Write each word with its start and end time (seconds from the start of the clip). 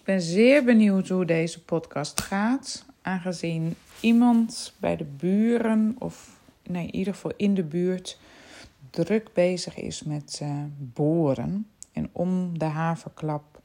Ik 0.00 0.06
ben 0.06 0.20
zeer 0.20 0.64
benieuwd 0.64 1.08
hoe 1.08 1.24
deze 1.24 1.62
podcast 1.64 2.20
gaat, 2.20 2.84
aangezien 3.02 3.74
iemand 4.00 4.72
bij 4.78 4.96
de 4.96 5.04
buren, 5.04 5.96
of 5.98 6.40
nee, 6.62 6.86
in 6.86 6.94
ieder 6.94 7.14
geval 7.14 7.32
in 7.36 7.54
de 7.54 7.62
buurt, 7.62 8.18
druk 8.90 9.32
bezig 9.32 9.76
is 9.76 10.02
met 10.02 10.40
uh, 10.42 10.62
boren. 10.76 11.66
En 11.92 12.08
om 12.12 12.58
de 12.58 12.64
haverklap 12.64 13.60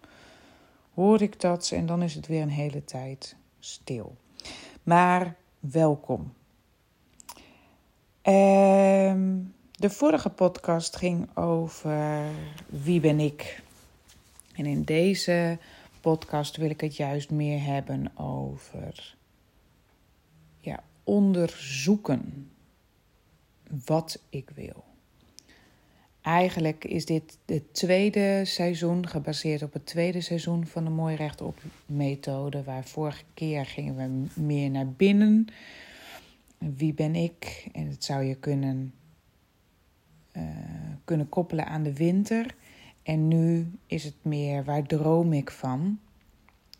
hoor 0.93 1.21
ik 1.21 1.39
dat 1.39 1.71
en 1.73 1.85
dan 1.85 2.01
is 2.01 2.15
het 2.15 2.27
weer 2.27 2.41
een 2.41 2.49
hele 2.49 2.83
tijd 2.83 3.35
stil. 3.59 4.15
Maar 4.83 5.35
welkom. 5.59 6.33
Ehm, 8.21 9.37
de 9.71 9.89
vorige 9.89 10.29
podcast 10.29 10.95
ging 10.95 11.37
over 11.37 12.21
wie 12.65 12.99
ben 12.99 13.19
ik. 13.19 13.63
En 14.55 14.65
in 14.65 14.83
deze 14.83 15.57
podcast 16.05 16.57
wil 16.57 16.69
ik 16.69 16.81
het 16.81 16.95
juist 16.95 17.29
meer 17.29 17.63
hebben 17.63 18.17
over 18.17 19.15
ja, 20.59 20.83
onderzoeken 21.03 22.51
wat 23.85 24.21
ik 24.29 24.49
wil. 24.55 24.83
Eigenlijk 26.21 26.83
is 26.83 27.05
dit 27.05 27.37
het 27.45 27.73
tweede 27.73 28.41
seizoen, 28.45 29.07
gebaseerd 29.07 29.61
op 29.61 29.73
het 29.73 29.85
tweede 29.85 30.21
seizoen 30.21 30.65
van 30.65 30.83
de 30.83 30.89
Mooi 30.89 31.15
Rechtop 31.15 31.61
methode. 31.85 32.63
Waar 32.63 32.83
vorige 32.83 33.23
keer 33.33 33.65
gingen 33.65 33.95
we 33.95 34.41
meer 34.41 34.69
naar 34.69 34.89
binnen. 34.89 35.47
Wie 36.57 36.93
ben 36.93 37.15
ik? 37.15 37.67
En 37.71 37.89
dat 37.89 38.03
zou 38.03 38.23
je 38.23 38.35
kunnen, 38.35 38.93
uh, 40.33 40.43
kunnen 41.05 41.29
koppelen 41.29 41.67
aan 41.67 41.83
de 41.83 41.93
winter. 41.93 42.55
En 43.05 43.27
nu 43.27 43.71
is 43.85 44.03
het 44.03 44.15
meer 44.21 44.63
waar 44.63 44.83
droom 44.83 45.33
ik 45.33 45.51
van? 45.51 45.99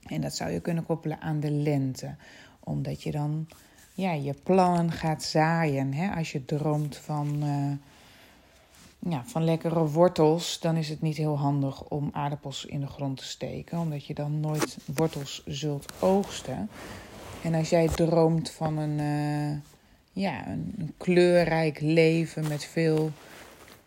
En 0.03 0.21
dat 0.21 0.35
zou 0.35 0.51
je 0.51 0.59
kunnen 0.59 0.85
koppelen 0.85 1.21
aan 1.21 1.39
de 1.39 1.51
lente. 1.51 2.15
Omdat 2.59 3.03
je 3.03 3.11
dan 3.11 3.47
ja, 3.93 4.11
je 4.11 4.33
plannen 4.43 4.91
gaat 4.91 5.23
zaaien. 5.23 5.93
Hè? 5.93 6.15
Als 6.15 6.31
je 6.31 6.45
droomt 6.45 6.97
van, 6.97 7.43
uh, 7.43 7.71
ja, 9.11 9.23
van 9.25 9.43
lekkere 9.43 9.87
wortels, 9.87 10.59
dan 10.59 10.75
is 10.75 10.89
het 10.89 11.01
niet 11.01 11.17
heel 11.17 11.37
handig 11.37 11.83
om 11.83 12.09
aardappels 12.13 12.65
in 12.65 12.79
de 12.79 12.87
grond 12.87 13.17
te 13.17 13.25
steken. 13.25 13.79
Omdat 13.79 14.05
je 14.05 14.13
dan 14.13 14.39
nooit 14.39 14.77
wortels 14.95 15.43
zult 15.45 15.93
oogsten. 15.99 16.69
En 17.43 17.53
als 17.53 17.69
jij 17.69 17.87
droomt 17.87 18.51
van 18.51 18.77
een, 18.77 18.99
uh, 18.99 19.57
ja, 20.11 20.47
een 20.47 20.93
kleurrijk 20.97 21.81
leven 21.81 22.47
met 22.47 22.65
veel 22.65 23.11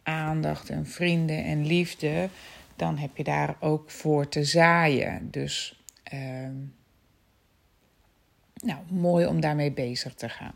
aandacht 0.08 0.70
en 0.70 0.86
vrienden 0.86 1.44
en 1.44 1.66
liefde, 1.66 2.28
dan 2.76 2.98
heb 2.98 3.16
je 3.16 3.24
daar 3.24 3.56
ook 3.60 3.90
voor 3.90 4.28
te 4.28 4.44
zaaien. 4.44 5.30
Dus 5.30 5.82
uh, 6.12 6.48
nou, 8.54 8.78
mooi 8.88 9.26
om 9.26 9.40
daarmee 9.40 9.72
bezig 9.72 10.14
te 10.14 10.28
gaan. 10.28 10.54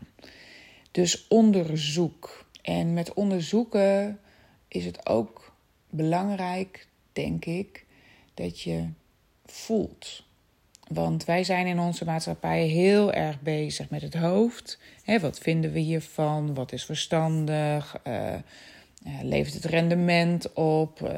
Dus 0.91 1.27
onderzoek. 1.27 2.45
En 2.61 2.93
met 2.93 3.13
onderzoeken 3.13 4.19
is 4.67 4.85
het 4.85 5.07
ook 5.09 5.55
belangrijk, 5.89 6.87
denk 7.13 7.45
ik, 7.45 7.85
dat 8.33 8.61
je 8.61 8.87
voelt. 9.45 10.23
Want 10.87 11.25
wij 11.25 11.43
zijn 11.43 11.67
in 11.67 11.79
onze 11.79 12.05
maatschappij 12.05 12.65
heel 12.65 13.13
erg 13.13 13.41
bezig 13.41 13.89
met 13.89 14.01
het 14.01 14.13
hoofd. 14.13 14.79
wat 15.21 15.39
vinden 15.39 15.71
we 15.71 15.79
hiervan? 15.79 16.53
Wat 16.53 16.71
is 16.71 16.85
verstandig? 16.85 17.95
Uh, 18.07 18.35
uh, 19.07 19.19
levert 19.21 19.53
het 19.53 19.65
rendement 19.65 20.53
op? 20.53 21.01
Uh, 21.01 21.09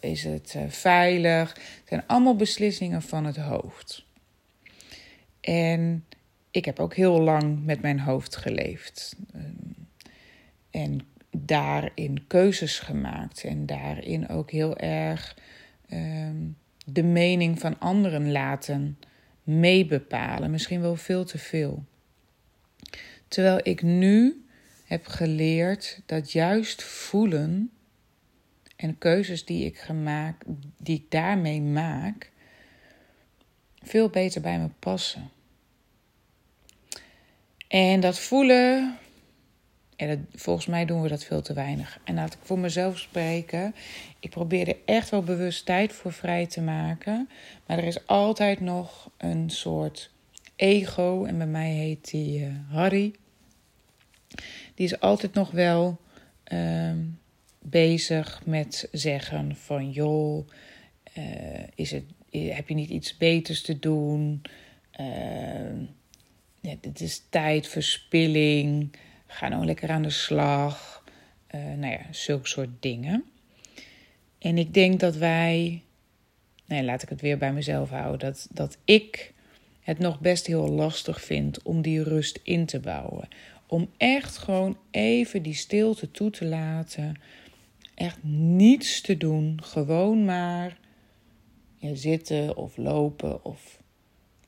is 0.00 0.24
het 0.24 0.54
uh, 0.56 0.62
veilig? 0.68 1.54
Het 1.54 1.88
zijn 1.88 2.06
allemaal 2.06 2.36
beslissingen 2.36 3.02
van 3.02 3.24
het 3.24 3.36
hoofd. 3.36 4.04
En 5.40 6.04
ik 6.50 6.64
heb 6.64 6.80
ook 6.80 6.94
heel 6.94 7.20
lang 7.20 7.64
met 7.64 7.80
mijn 7.82 8.00
hoofd 8.00 8.36
geleefd. 8.36 9.16
en 10.70 11.00
daarin 11.30 12.24
keuzes 12.26 12.78
gemaakt. 12.78 13.44
En 13.44 13.66
daarin 13.66 14.28
ook 14.28 14.50
heel 14.50 14.76
erg 14.78 15.36
um, 15.92 16.56
de 16.86 17.02
mening 17.02 17.58
van 17.58 17.78
anderen 17.78 18.32
laten 18.32 18.98
meebepalen. 19.42 20.50
Misschien 20.50 20.80
wel 20.80 20.96
veel 20.96 21.24
te 21.24 21.38
veel. 21.38 21.84
Terwijl 23.28 23.60
ik 23.62 23.82
nu 23.82 24.45
heb 24.86 25.06
geleerd 25.06 26.00
dat 26.06 26.32
juist 26.32 26.82
voelen 26.82 27.70
en 28.76 28.98
keuzes 28.98 29.44
die 29.44 29.64
ik, 29.64 29.78
gemaakt, 29.78 30.44
die 30.78 30.96
ik 30.96 31.10
daarmee 31.10 31.60
maak, 31.60 32.30
veel 33.82 34.08
beter 34.08 34.40
bij 34.40 34.58
me 34.58 34.68
passen. 34.78 35.30
En 37.68 38.00
dat 38.00 38.18
voelen, 38.18 38.98
en 39.96 40.28
volgens 40.34 40.66
mij 40.66 40.84
doen 40.84 41.02
we 41.02 41.08
dat 41.08 41.24
veel 41.24 41.42
te 41.42 41.52
weinig. 41.52 42.00
En 42.04 42.14
laat 42.14 42.32
ik 42.32 42.40
voor 42.42 42.58
mezelf 42.58 42.98
spreken. 42.98 43.74
Ik 44.20 44.30
probeer 44.30 44.68
er 44.68 44.76
echt 44.84 45.10
wel 45.10 45.22
bewust 45.22 45.66
tijd 45.66 45.92
voor 45.92 46.12
vrij 46.12 46.46
te 46.46 46.60
maken. 46.60 47.28
Maar 47.66 47.78
er 47.78 47.84
is 47.84 48.06
altijd 48.06 48.60
nog 48.60 49.10
een 49.16 49.50
soort 49.50 50.10
ego. 50.56 51.24
En 51.24 51.38
bij 51.38 51.46
mij 51.46 51.70
heet 51.70 52.10
die 52.10 52.40
uh, 52.40 52.52
Harry 52.70 53.14
die 54.74 54.86
is 54.86 55.00
altijd 55.00 55.34
nog 55.34 55.50
wel 55.50 56.00
uh, 56.52 56.92
bezig 57.62 58.42
met 58.44 58.88
zeggen 58.92 59.56
van 59.56 59.90
joh, 59.90 60.48
uh, 61.18 61.24
is 61.74 61.90
het, 61.90 62.04
heb 62.30 62.68
je 62.68 62.74
niet 62.74 62.90
iets 62.90 63.16
beters 63.16 63.62
te 63.62 63.78
doen? 63.78 64.42
Uh, 65.00 65.80
ja, 66.60 66.74
dit 66.80 67.00
is 67.00 67.22
tijdverspilling. 67.28 68.96
Ga 69.26 69.48
nou 69.48 69.64
lekker 69.64 69.90
aan 69.90 70.02
de 70.02 70.10
slag. 70.10 71.04
Uh, 71.54 71.60
nou 71.60 71.92
ja, 71.92 72.00
zulke 72.10 72.48
soort 72.48 72.82
dingen. 72.82 73.24
En 74.38 74.58
ik 74.58 74.74
denk 74.74 75.00
dat 75.00 75.16
wij, 75.16 75.82
nee, 76.66 76.82
laat 76.84 77.02
ik 77.02 77.08
het 77.08 77.20
weer 77.20 77.38
bij 77.38 77.52
mezelf 77.52 77.90
houden, 77.90 78.18
dat, 78.18 78.48
dat 78.50 78.78
ik 78.84 79.34
het 79.80 79.98
nog 79.98 80.20
best 80.20 80.46
heel 80.46 80.68
lastig 80.68 81.20
vind 81.22 81.62
om 81.62 81.82
die 81.82 82.02
rust 82.02 82.40
in 82.42 82.66
te 82.66 82.80
bouwen. 82.80 83.28
Om 83.66 83.90
echt 83.96 84.36
gewoon 84.36 84.78
even 84.90 85.42
die 85.42 85.54
stilte 85.54 86.10
toe 86.10 86.30
te 86.30 86.44
laten. 86.44 87.20
Echt 87.94 88.18
niets 88.22 89.00
te 89.00 89.16
doen. 89.16 89.62
Gewoon 89.62 90.24
maar 90.24 90.78
ja, 91.76 91.94
zitten 91.94 92.56
of 92.56 92.76
lopen 92.76 93.44
of 93.44 93.82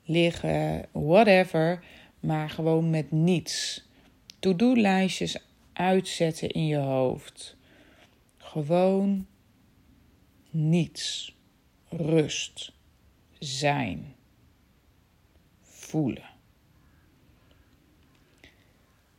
liggen, 0.05 0.87
whatever. 0.93 1.85
Maar 2.21 2.51
gewoon 2.51 2.91
met 2.91 3.11
niets. 3.11 3.87
To-do-lijstjes 4.39 5.37
uitzetten 5.73 6.49
in 6.49 6.67
je 6.67 6.77
hoofd. 6.77 7.57
Gewoon 8.37 9.27
niets. 10.51 11.37
Rust. 11.89 12.73
Zijn. 13.39 14.15
Voelen. 15.61 16.37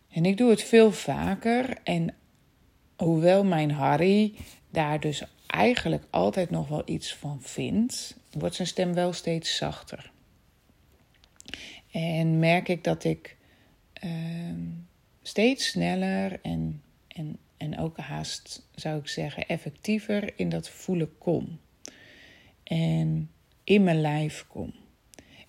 En 0.10 0.26
ik 0.26 0.38
doe 0.38 0.50
het 0.50 0.64
veel 0.64 0.92
vaker. 0.92 1.78
En 1.84 2.16
hoewel 2.98 3.44
mijn 3.44 3.72
Harry 3.72 4.34
daar 4.70 5.00
dus 5.00 5.24
eigenlijk 5.48 6.04
altijd 6.10 6.50
nog 6.50 6.68
wel 6.68 6.82
iets 6.86 7.16
van 7.16 7.42
vindt, 7.42 8.18
wordt 8.32 8.56
zijn 8.56 8.68
stem 8.68 8.94
wel 8.94 9.14
steeds 9.14 9.56
zachter. 9.56 10.12
En 11.92 12.40
merk 12.40 12.68
ik 12.68 12.84
dat 12.84 13.04
ik 13.04 13.38
uh, 14.04 14.12
steeds 15.22 15.68
sneller 15.68 16.40
en, 16.42 16.82
en, 17.08 17.38
en 17.58 17.80
ook 17.80 17.98
haast, 17.98 18.68
zou 18.76 19.00
ik 19.00 19.08
zeggen, 19.08 19.48
effectiever 19.48 20.34
in 20.36 20.50
dat 20.50 20.70
voelen 20.70 21.18
kom. 21.18 21.60
En 22.64 23.32
in 23.64 23.84
mijn 23.84 24.02
lijf 24.02 24.46
kom. 24.48 24.74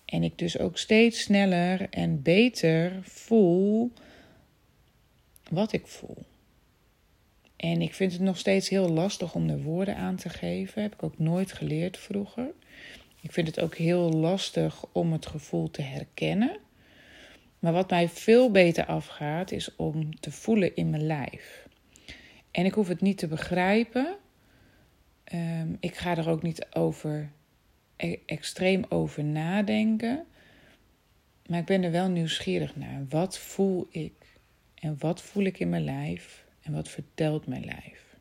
En 0.05 0.23
ik 0.23 0.37
dus 0.37 0.59
ook 0.59 0.77
steeds 0.77 1.21
sneller 1.21 1.89
en 1.89 2.21
beter 2.21 2.99
voel 3.03 3.91
wat 5.51 5.73
ik 5.73 5.87
voel. 5.87 6.17
En 7.55 7.81
ik 7.81 7.93
vind 7.93 8.11
het 8.11 8.21
nog 8.21 8.37
steeds 8.37 8.69
heel 8.69 8.89
lastig 8.89 9.35
om 9.35 9.49
er 9.49 9.61
woorden 9.61 9.95
aan 9.95 10.15
te 10.15 10.29
geven. 10.29 10.81
Heb 10.81 10.93
ik 10.93 11.03
ook 11.03 11.17
nooit 11.17 11.51
geleerd 11.51 11.97
vroeger. 11.97 12.51
Ik 13.21 13.31
vind 13.31 13.47
het 13.47 13.59
ook 13.59 13.75
heel 13.75 14.09
lastig 14.11 14.85
om 14.91 15.11
het 15.11 15.25
gevoel 15.25 15.71
te 15.71 15.81
herkennen. 15.81 16.57
Maar 17.59 17.73
wat 17.73 17.89
mij 17.89 18.09
veel 18.09 18.51
beter 18.51 18.85
afgaat, 18.85 19.51
is 19.51 19.75
om 19.75 20.19
te 20.19 20.31
voelen 20.31 20.75
in 20.75 20.89
mijn 20.89 21.05
lijf. 21.05 21.67
En 22.51 22.65
ik 22.65 22.73
hoef 22.73 22.87
het 22.87 23.01
niet 23.01 23.17
te 23.17 23.27
begrijpen. 23.27 24.15
Um, 25.33 25.77
ik 25.79 25.95
ga 25.95 26.17
er 26.17 26.29
ook 26.29 26.41
niet 26.41 26.67
over 26.71 27.31
e 27.95 28.17
extreem 28.25 28.85
over 28.89 29.23
nadenken. 29.23 30.25
Maar 31.45 31.59
ik 31.59 31.65
ben 31.65 31.83
er 31.83 31.91
wel 31.91 32.09
nieuwsgierig 32.09 32.75
naar. 32.75 33.05
Wat 33.09 33.37
voel 33.37 33.87
ik? 33.89 34.20
En 34.81 34.95
wat 34.99 35.21
voel 35.21 35.43
ik 35.43 35.59
in 35.59 35.69
mijn 35.69 35.83
lijf? 35.83 36.45
En 36.61 36.73
wat 36.73 36.89
vertelt 36.89 37.47
mijn 37.47 37.65
lijf? 37.65 38.15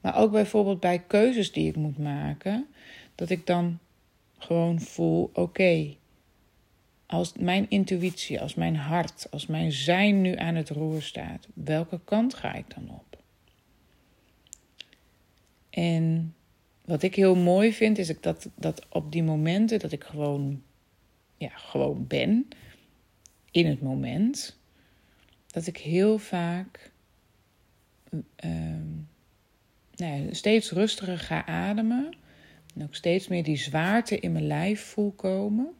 Maar 0.00 0.16
ook 0.16 0.30
bijvoorbeeld 0.32 0.80
bij 0.80 0.98
keuzes 0.98 1.52
die 1.52 1.68
ik 1.68 1.76
moet 1.76 1.98
maken, 1.98 2.66
dat 3.14 3.30
ik 3.30 3.46
dan 3.46 3.78
gewoon 4.38 4.80
voel: 4.80 5.30
oké, 5.32 5.94
als 7.06 7.32
mijn 7.38 7.66
intuïtie, 7.68 8.40
als 8.40 8.54
mijn 8.54 8.76
hart, 8.76 9.26
als 9.30 9.46
mijn 9.46 9.72
zijn 9.72 10.20
nu 10.20 10.36
aan 10.36 10.54
het 10.54 10.70
roer 10.70 11.02
staat, 11.02 11.48
welke 11.54 12.00
kant 12.04 12.34
ga 12.34 12.54
ik 12.54 12.74
dan 12.74 12.90
op? 12.90 13.22
En 15.70 16.34
wat 16.84 17.02
ik 17.02 17.14
heel 17.14 17.36
mooi 17.36 17.72
vind, 17.72 17.98
is 17.98 18.20
dat, 18.20 18.50
dat 18.54 18.86
op 18.88 19.12
die 19.12 19.22
momenten 19.22 19.78
dat 19.78 19.92
ik 19.92 20.04
gewoon, 20.04 20.62
ja, 21.36 21.50
gewoon 21.54 22.06
ben, 22.06 22.48
in 23.52 23.66
het 23.66 23.82
moment, 23.82 24.58
dat 25.46 25.66
ik 25.66 25.76
heel 25.76 26.18
vaak 26.18 26.90
uh, 28.12 28.20
nou 29.94 30.22
ja, 30.22 30.34
steeds 30.34 30.70
rustiger 30.70 31.18
ga 31.18 31.46
ademen. 31.46 32.16
En 32.74 32.82
ook 32.82 32.94
steeds 32.94 33.28
meer 33.28 33.44
die 33.44 33.56
zwaarte 33.56 34.18
in 34.18 34.32
mijn 34.32 34.46
lijf 34.46 34.82
voel 34.82 35.12
komen. 35.12 35.74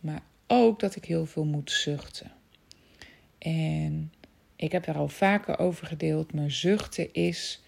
Maar 0.00 0.22
ook 0.46 0.80
dat 0.80 0.96
ik 0.96 1.04
heel 1.04 1.26
veel 1.26 1.44
moet 1.44 1.70
zuchten. 1.70 2.32
En 3.38 4.12
ik 4.56 4.72
heb 4.72 4.84
daar 4.84 4.96
al 4.96 5.08
vaker 5.08 5.58
over 5.58 5.86
gedeeld, 5.86 6.32
maar 6.34 6.50
zuchten 6.50 7.12
is 7.12 7.62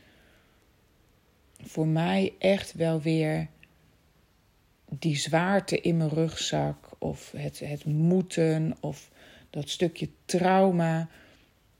voor 1.61 1.87
mij 1.87 2.35
echt 2.39 2.73
wel 2.73 3.01
weer 3.01 3.49
die 4.89 5.17
zwaarte 5.17 5.81
in 5.81 5.97
mijn 5.97 6.11
rugzak 6.11 6.92
of 7.03 7.33
het, 7.37 7.59
het 7.59 7.85
moeten 7.85 8.77
of 8.81 9.11
dat 9.51 9.69
stukje 9.69 10.09
trauma 10.25 11.09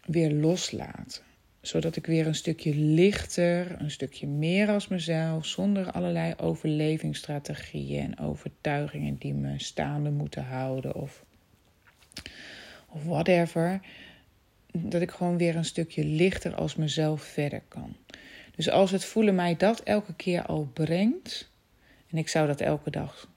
weer 0.05 0.33
loslaten. 0.33 1.23
Zodat 1.61 1.97
ik 1.97 2.07
weer 2.07 2.27
een 2.27 2.35
stukje 2.35 2.75
lichter, 2.75 3.81
een 3.81 3.91
stukje 3.91 4.27
meer 4.27 4.69
als 4.69 4.89
mezelf, 4.89 5.47
zonder 5.47 5.91
allerlei 5.91 6.35
overlevingsstrategieën 6.37 8.05
en 8.05 8.19
overtuigingen 8.19 9.17
die 9.19 9.35
me 9.35 9.55
staande 9.57 10.11
moeten 10.11 10.45
houden 10.45 10.95
of, 10.95 11.25
of 12.89 13.05
whatever. 13.05 13.81
Dat 14.73 15.03
ik 15.03 15.11
gewoon 15.11 15.37
weer 15.39 15.57
een 15.57 15.65
stukje 15.65 16.05
lichter 16.05 16.55
als 16.55 16.77
mezelf 16.77 17.23
verder 17.23 17.63
kan. 17.69 17.97
Dus 18.57 18.71
als 18.71 18.91
het 18.91 19.05
voelen 19.05 19.35
mij 19.35 19.57
dat 19.57 19.81
elke 19.81 20.15
keer 20.15 20.47
al 20.47 20.71
brengt, 20.73 21.51
en 22.11 22.19
ik 22.19 22.29
zou 22.29 22.47
dat 22.47 22.61
elke 22.61 22.91
dag 22.91 23.29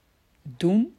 doen, 0.42 0.95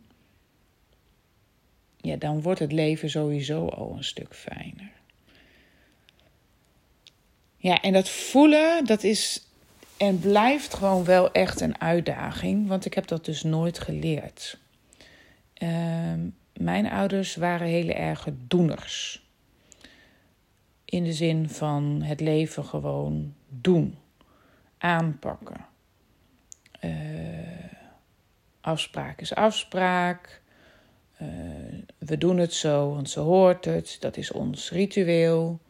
ja, 2.06 2.16
dan 2.16 2.42
wordt 2.42 2.60
het 2.60 2.72
leven 2.72 3.10
sowieso 3.10 3.68
al 3.68 3.94
een 3.96 4.04
stuk 4.04 4.34
fijner. 4.34 4.92
Ja, 7.56 7.80
en 7.80 7.92
dat 7.92 8.08
voelen, 8.08 8.84
dat 8.84 9.02
is 9.02 9.46
en 9.96 10.18
blijft 10.18 10.74
gewoon 10.74 11.04
wel 11.04 11.32
echt 11.32 11.60
een 11.60 11.80
uitdaging, 11.80 12.68
want 12.68 12.84
ik 12.84 12.94
heb 12.94 13.06
dat 13.06 13.24
dus 13.24 13.42
nooit 13.42 13.78
geleerd. 13.78 14.58
Ehm, 15.52 16.28
mijn 16.52 16.90
ouders 16.90 17.36
waren 17.36 17.66
hele 17.66 17.94
erge 17.94 18.34
doeners. 18.46 19.24
In 20.84 21.04
de 21.04 21.12
zin 21.12 21.48
van 21.48 22.02
het 22.02 22.20
leven 22.20 22.64
gewoon 22.64 23.34
doen, 23.48 23.98
aanpakken. 24.78 25.66
Uh, 26.80 26.92
afspraak 28.60 29.20
is 29.20 29.34
afspraak. 29.34 30.42
Uh, 31.22 31.28
we 31.98 32.18
doen 32.18 32.38
het 32.38 32.54
zo, 32.54 32.90
want 32.90 33.10
ze 33.10 33.20
hoort 33.20 33.64
het. 33.64 33.96
Dat 34.00 34.16
is 34.16 34.32
ons 34.32 34.70
ritueel. 34.70 35.60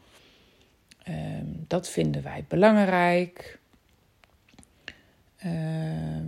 Uh, 1.08 1.14
dat 1.44 1.88
vinden 1.88 2.22
wij 2.22 2.44
belangrijk. 2.48 3.58
Ehm, 5.36 6.26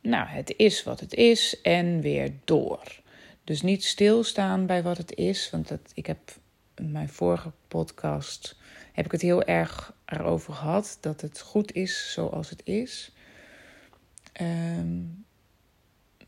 nou, 0.00 0.26
het 0.26 0.54
is 0.56 0.82
wat 0.82 1.00
het 1.00 1.14
is 1.14 1.60
en 1.60 2.00
weer 2.00 2.32
door. 2.44 3.00
Dus 3.44 3.62
niet 3.62 3.84
stilstaan 3.84 4.66
bij 4.66 4.82
wat 4.82 4.98
het 4.98 5.14
is. 5.14 5.50
Want 5.50 5.68
dat, 5.68 5.80
ik 5.94 6.06
heb 6.06 6.18
in 6.74 6.92
mijn 6.92 7.08
vorige 7.08 7.52
podcast 7.68 8.56
heb 8.92 9.04
ik 9.04 9.12
het 9.12 9.20
heel 9.20 9.42
erg 9.42 9.92
erover 10.04 10.52
gehad 10.52 10.98
dat 11.00 11.20
het 11.20 11.40
goed 11.40 11.72
is 11.72 12.12
zoals 12.12 12.50
het 12.50 12.60
is. 12.64 13.12
Um, 14.40 15.24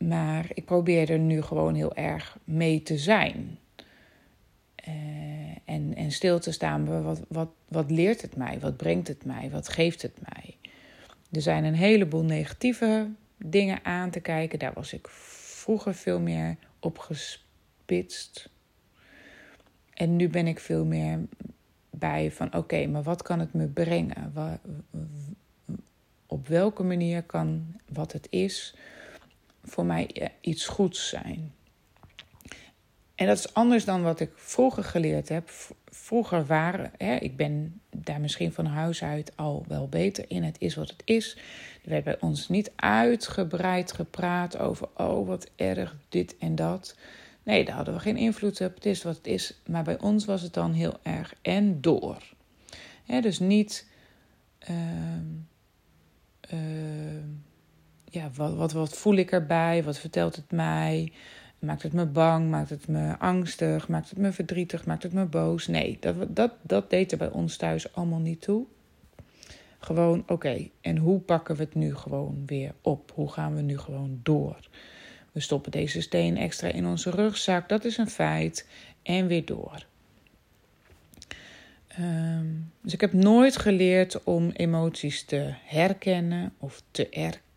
maar 0.07 0.45
ik 0.53 0.65
probeer 0.65 1.09
er 1.09 1.19
nu 1.19 1.41
gewoon 1.41 1.75
heel 1.75 1.95
erg 1.95 2.37
mee 2.43 2.83
te 2.83 2.97
zijn. 2.97 3.57
Uh, 4.87 4.93
en, 5.65 5.95
en 5.95 6.11
stil 6.11 6.39
te 6.39 6.51
staan 6.51 7.03
wat, 7.03 7.21
wat, 7.27 7.49
wat 7.67 7.91
leert 7.91 8.21
het 8.21 8.35
mij? 8.35 8.59
Wat 8.59 8.77
brengt 8.77 9.07
het 9.07 9.25
mij? 9.25 9.49
Wat 9.49 9.69
geeft 9.69 10.01
het 10.01 10.17
mij? 10.29 10.57
Er 11.31 11.41
zijn 11.41 11.63
een 11.63 11.75
heleboel 11.75 12.23
negatieve 12.23 13.09
dingen 13.37 13.85
aan 13.85 14.09
te 14.09 14.19
kijken. 14.19 14.59
Daar 14.59 14.73
was 14.73 14.93
ik 14.93 15.07
vroeger 15.09 15.93
veel 15.93 16.19
meer 16.19 16.57
op 16.79 16.97
gespitst. 16.97 18.49
En 19.93 20.15
nu 20.15 20.29
ben 20.29 20.47
ik 20.47 20.59
veel 20.59 20.85
meer 20.85 21.19
bij 21.89 22.31
van 22.31 22.55
oké, 22.55 22.87
maar 22.87 23.03
wat 23.03 23.21
kan 23.21 23.39
het 23.39 23.53
me 23.53 23.67
brengen? 23.67 24.33
Op 26.25 26.47
welke 26.47 26.83
manier 26.83 27.23
kan 27.23 27.75
wat 27.93 28.11
het 28.11 28.27
is 28.29 28.75
voor 29.63 29.85
mij 29.85 30.07
eh, 30.07 30.29
iets 30.41 30.65
goeds 30.65 31.09
zijn? 31.09 31.53
En 33.15 33.27
dat 33.27 33.37
is 33.37 33.53
anders 33.53 33.85
dan 33.85 34.03
wat 34.03 34.19
ik 34.19 34.31
vroeger 34.35 34.83
geleerd 34.83 35.29
heb. 35.29 35.49
Vroeger 35.85 36.45
waren, 36.45 36.91
hè, 36.97 37.15
ik 37.15 37.37
ben 37.37 37.81
daar 37.89 38.21
misschien 38.21 38.53
van 38.53 38.65
huis 38.65 39.03
uit 39.03 39.31
al 39.35 39.65
wel 39.67 39.87
beter 39.87 40.25
in. 40.27 40.43
Het 40.43 40.55
is 40.59 40.75
wat 40.75 40.89
het 40.89 41.01
is. 41.05 41.37
Er 41.83 41.89
werd 41.89 42.03
bij 42.03 42.19
ons 42.19 42.49
niet 42.49 42.71
uitgebreid 42.75 43.91
gepraat 43.91 44.57
over, 44.57 44.87
oh 44.97 45.27
wat 45.27 45.51
erg, 45.55 45.95
dit 46.09 46.37
en 46.37 46.55
dat. 46.55 46.95
Nee, 47.43 47.65
daar 47.65 47.75
hadden 47.75 47.93
we 47.93 47.99
geen 47.99 48.17
invloed 48.17 48.61
op. 48.61 48.75
Het 48.75 48.85
is 48.85 49.03
wat 49.03 49.15
het 49.15 49.27
is. 49.27 49.61
Maar 49.67 49.83
bij 49.83 49.99
ons 49.99 50.25
was 50.25 50.41
het 50.41 50.53
dan 50.53 50.73
heel 50.73 50.99
erg 51.03 51.35
en 51.41 51.81
door. 51.81 52.23
dus 53.05 53.39
niet. 53.39 53.87
Uh, 54.69 54.77
ja, 58.13 58.29
wat, 58.35 58.53
wat, 58.55 58.71
wat 58.71 58.97
voel 58.97 59.15
ik 59.15 59.31
erbij? 59.31 59.83
Wat 59.83 59.99
vertelt 59.99 60.35
het 60.35 60.51
mij? 60.51 61.11
Maakt 61.59 61.83
het 61.83 61.93
me 61.93 62.05
bang? 62.05 62.49
Maakt 62.49 62.69
het 62.69 62.87
me 62.87 63.17
angstig? 63.19 63.87
Maakt 63.87 64.09
het 64.09 64.17
me 64.17 64.31
verdrietig? 64.31 64.85
Maakt 64.85 65.03
het 65.03 65.13
me 65.13 65.25
boos? 65.25 65.67
Nee, 65.67 65.97
dat, 65.99 66.35
dat, 66.35 66.51
dat 66.61 66.89
deed 66.89 67.11
er 67.11 67.17
bij 67.17 67.29
ons 67.29 67.57
thuis 67.57 67.95
allemaal 67.95 68.19
niet 68.19 68.41
toe. 68.41 68.65
Gewoon, 69.79 70.23
oké, 70.27 70.69
en 70.81 70.97
hoe 70.97 71.19
pakken 71.19 71.55
we 71.55 71.63
het 71.63 71.75
nu 71.75 71.95
gewoon 71.95 72.43
weer 72.45 72.73
op? 72.81 73.11
Hoe 73.15 73.31
gaan 73.31 73.55
we 73.55 73.61
nu 73.61 73.77
gewoon 73.77 74.19
door? 74.23 74.69
We 75.31 75.39
stoppen 75.39 75.71
deze 75.71 76.01
steen 76.01 76.37
extra 76.37 76.67
in 76.67 76.85
onze 76.85 77.09
rugzak, 77.09 77.69
dat 77.69 77.85
is 77.85 77.97
een 77.97 78.09
feit. 78.09 78.67
En 79.03 79.27
weer 79.27 79.45
door. 79.45 79.85
Um, 81.99 82.71
dus 82.81 82.93
ik 82.93 83.01
heb 83.01 83.13
nooit 83.13 83.57
geleerd 83.57 84.23
om 84.23 84.49
emoties 84.49 85.23
te 85.23 85.53
herkennen 85.65 86.53
of 86.57 86.81
te 86.91 87.09
erkennen 87.09 87.51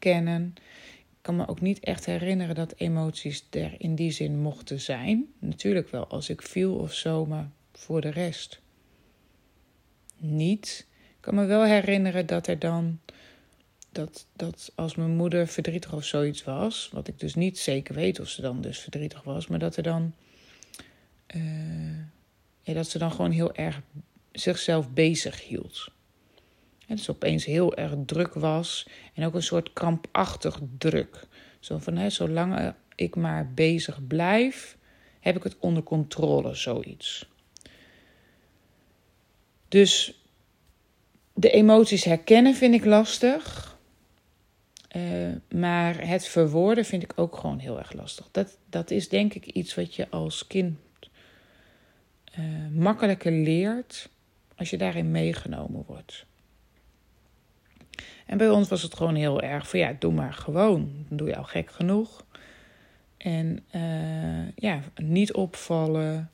kan 1.21 1.37
me 1.37 1.47
ook 1.47 1.61
niet 1.61 1.81
echt 1.81 2.07
herinneren 2.07 2.55
dat 2.55 2.75
emoties 2.77 3.47
er 3.51 3.75
in 3.79 3.95
die 3.95 4.11
zin 4.11 4.39
mochten 4.39 4.81
zijn. 4.81 5.27
Natuurlijk 5.39 5.91
wel 5.91 6.07
als 6.07 6.29
ik 6.29 6.43
viel 6.43 6.75
of 6.75 6.93
zo, 6.93 7.27
maar 7.27 7.51
voor 7.73 8.01
de 8.01 8.11
rest 8.11 8.61
niet. 10.17 10.87
Ik 10.91 11.17
kan 11.21 11.35
me 11.35 11.45
wel 11.45 11.65
herinneren 11.65 12.27
dat 12.27 12.47
er 12.47 12.59
dan. 12.59 13.01
Dat, 13.93 14.27
dat 14.33 14.73
als 14.75 14.95
mijn 14.95 15.17
moeder 15.17 15.47
verdrietig 15.47 15.93
of 15.93 16.05
zoiets 16.05 16.45
was, 16.45 16.91
wat 16.93 17.09
ik 17.09 17.19
dus 17.19 17.35
niet 17.35 17.59
zeker 17.59 17.95
weet 17.95 18.21
of 18.21 18.29
ze 18.29 18.41
dan 18.41 18.61
dus 18.61 18.79
verdrietig 18.79 19.23
was, 19.23 19.47
maar 19.47 19.59
dat 19.59 19.77
er 19.77 19.83
dan. 19.83 20.15
Ja, 22.63 22.73
dat 22.75 22.89
ze 22.89 22.99
dan 22.99 23.11
gewoon 23.11 23.31
heel 23.31 23.55
erg 23.55 23.81
zichzelf 24.33 24.91
bezig 24.91 25.47
hield. 25.47 25.91
En 26.87 26.97
dus 26.97 27.11
opeens 27.11 27.45
heel 27.45 27.77
erg 27.77 27.95
druk 28.07 28.35
was 28.35 28.89
en 29.15 29.25
ook 29.25 29.35
een 29.35 29.43
soort 29.43 29.73
krampachtig 29.73 30.61
druk. 30.79 31.27
Zo 31.61 31.79
van, 31.79 31.97
hè, 31.97 32.11
zolang 32.11 32.75
ik 32.95 33.17
maar 33.17 33.53
bezig 33.55 34.07
blijf, 34.07 34.77
heb 35.21 35.37
ik 35.37 35.43
het 35.43 35.57
onder 35.59 35.83
controle, 35.83 36.55
zoiets. 36.55 37.29
Dus 39.69 40.21
de 41.35 41.51
emoties 41.51 42.05
herkennen 42.05 42.55
vind 42.55 42.75
ik 42.75 42.85
lastig. 42.85 43.75
Uh, 44.97 45.35
maar 45.49 46.09
het 46.09 46.27
verwoorden 46.29 46.85
vind 46.85 47.03
ik 47.03 47.13
ook 47.17 47.37
gewoon 47.37 47.59
heel 47.59 47.79
erg 47.79 47.93
lastig. 47.93 48.29
Dat, 48.31 48.59
dat 48.71 48.91
is 48.91 49.09
denk 49.09 49.35
ik 49.35 49.47
iets 49.47 49.75
wat 49.75 49.95
je 49.95 50.11
als 50.11 50.47
kind 50.47 50.79
uh, 52.39 52.45
makkelijker 52.73 53.33
leert 53.33 54.09
als 54.57 54.71
je 54.71 54.77
daarin 54.77 55.11
meegenomen 55.11 55.85
wordt. 55.87 56.27
En 58.27 58.39
bij 58.39 58.51
ons 58.51 58.69
was 58.69 58.83
het 58.83 58.95
gewoon 58.95 59.15
heel 59.15 59.41
erg 59.41 59.69
van 59.69 59.79
ja, 59.79 59.97
doe 59.99 60.13
maar 60.13 60.33
gewoon. 60.33 61.05
Dan 61.09 61.17
doe 61.17 61.29
je 61.29 61.37
al 61.37 61.45
gek 61.45 61.71
genoeg. 61.71 62.25
En 63.17 63.65
uh, 63.75 64.53
ja, 64.55 64.81
niet 64.95 65.33
opvallen. 65.33 66.31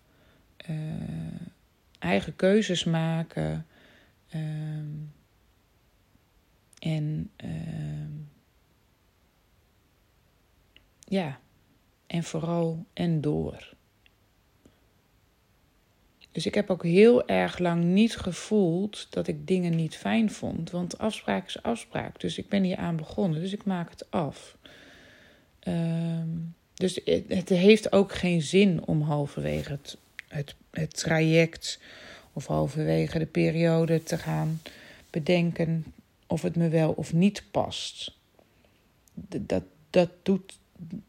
Uh, 0.70 0.76
eigen 1.98 2.36
keuzes 2.36 2.84
maken. 2.84 3.66
Uh, 4.34 4.42
en. 6.78 7.30
Uh, 7.44 7.50
ja, 10.98 11.40
en 12.06 12.22
vooral 12.22 12.86
en 12.92 13.20
door. 13.20 13.74
Dus 16.32 16.46
ik 16.46 16.54
heb 16.54 16.70
ook 16.70 16.82
heel 16.82 17.28
erg 17.28 17.58
lang 17.58 17.84
niet 17.84 18.16
gevoeld 18.16 19.06
dat 19.10 19.26
ik 19.26 19.46
dingen 19.46 19.76
niet 19.76 19.96
fijn 19.96 20.30
vond. 20.30 20.70
Want 20.70 20.98
afspraak 20.98 21.46
is 21.46 21.62
afspraak. 21.62 22.20
Dus 22.20 22.38
ik 22.38 22.48
ben 22.48 22.62
hier 22.62 22.76
aan 22.76 22.96
begonnen. 22.96 23.40
Dus 23.40 23.52
ik 23.52 23.64
maak 23.64 23.90
het 23.90 24.10
af. 24.10 24.56
Ehm, 25.58 26.28
dus 26.74 27.00
het, 27.04 27.48
heeft 27.48 27.92
ook 27.92 28.12
geen 28.12 28.42
zin 28.42 28.86
om 28.86 29.02
halverwege 29.02 29.70
het, 29.70 29.96
het, 30.28 30.54
het 30.70 30.96
traject 30.96 31.80
of 32.32 32.46
halverwege 32.46 33.18
de 33.18 33.26
periode 33.26 34.02
te 34.02 34.18
gaan 34.18 34.60
bedenken 35.10 35.84
of 36.26 36.42
het 36.42 36.56
me 36.56 36.68
wel 36.68 36.92
of 36.92 37.12
niet 37.12 37.44
past. 37.50 38.16
Dat, 39.14 39.62
dat, 39.90 40.10
doet, 40.22 40.58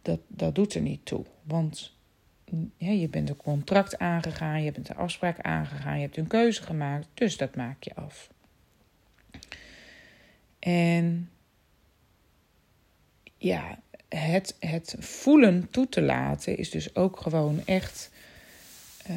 dat, 0.01 0.19
dat 0.27 0.55
doet 0.55 0.73
er 0.73 0.81
niet 0.81 1.05
toe. 1.05 1.25
Want 1.43 1.91
je 2.77 3.07
bent 3.09 3.29
een 3.29 3.37
contract 3.37 3.99
aangegaan, 3.99 4.63
je 4.63 4.71
bent 4.71 4.89
een 4.89 4.95
afspraak 4.95 5.39
aangegaan, 5.39 5.95
je 5.95 6.01
hebt 6.01 6.17
een 6.17 6.27
keuze 6.27 6.63
gemaakt, 6.63 7.07
dus 7.13 7.37
dat 7.37 7.55
maak 7.55 7.83
je 7.83 7.95
af. 7.95 8.29
En 10.59 11.29
ja, 13.37 13.79
het, 14.09 14.55
het 14.59 14.95
voelen 14.99 15.67
toe 15.69 15.89
te 15.89 16.01
laten 16.01 16.57
is 16.57 16.69
dus 16.69 16.95
ook 16.95 17.19
gewoon 17.19 17.61
echt 17.65 18.11
uh, 19.09 19.15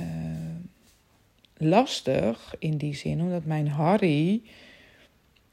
lastig 1.57 2.55
in 2.59 2.77
die 2.77 2.95
zin, 2.95 3.21
omdat 3.21 3.45
mijn 3.45 3.69
Harry, 3.69 4.43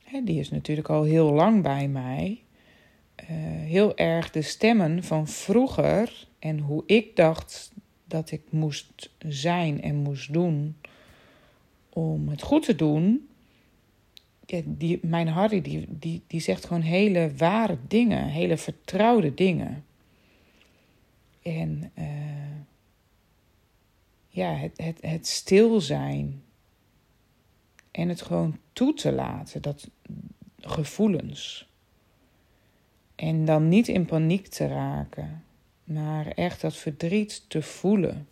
hè, 0.03 0.23
die 0.23 0.39
is 0.39 0.49
natuurlijk 0.49 0.89
al 0.89 1.03
heel 1.03 1.31
lang 1.31 1.63
bij 1.63 1.87
mij, 1.87 2.41
uh, 3.21 3.27
heel 3.69 3.97
erg 3.97 4.31
de 4.31 4.41
stemmen 4.41 5.03
van 5.03 5.27
vroeger 5.27 6.27
en 6.43 6.59
hoe 6.59 6.83
ik 6.85 7.15
dacht 7.15 7.71
dat 8.05 8.31
ik 8.31 8.41
moest 8.49 9.09
zijn 9.27 9.81
en 9.81 9.95
moest 9.95 10.33
doen 10.33 10.75
om 11.89 12.29
het 12.29 12.41
goed 12.41 12.63
te 12.63 12.75
doen. 12.75 13.29
Ja, 14.45 14.61
die, 14.65 14.99
mijn 15.01 15.27
Harry 15.27 15.61
die, 15.61 15.85
die, 15.89 16.23
die 16.27 16.39
zegt 16.39 16.65
gewoon 16.65 16.81
hele 16.81 17.31
ware 17.35 17.77
dingen, 17.87 18.27
hele 18.27 18.57
vertrouwde 18.57 19.33
dingen. 19.33 19.85
En 21.41 21.91
uh, 21.97 22.05
ja, 24.27 24.53
het, 24.55 24.77
het, 24.77 24.97
het 25.01 25.27
stil 25.27 25.81
zijn 25.81 26.43
en 27.91 28.09
het 28.09 28.21
gewoon 28.21 28.57
toe 28.73 28.93
te 28.93 29.11
laten, 29.11 29.61
dat 29.61 29.89
gevoelens. 30.59 31.67
En 33.15 33.45
dan 33.45 33.69
niet 33.69 33.87
in 33.87 34.05
paniek 34.05 34.47
te 34.47 34.67
raken 34.67 35.43
maar 35.93 36.27
echt 36.27 36.61
dat 36.61 36.75
verdriet 36.75 37.43
te 37.47 37.61
voelen. 37.61 38.27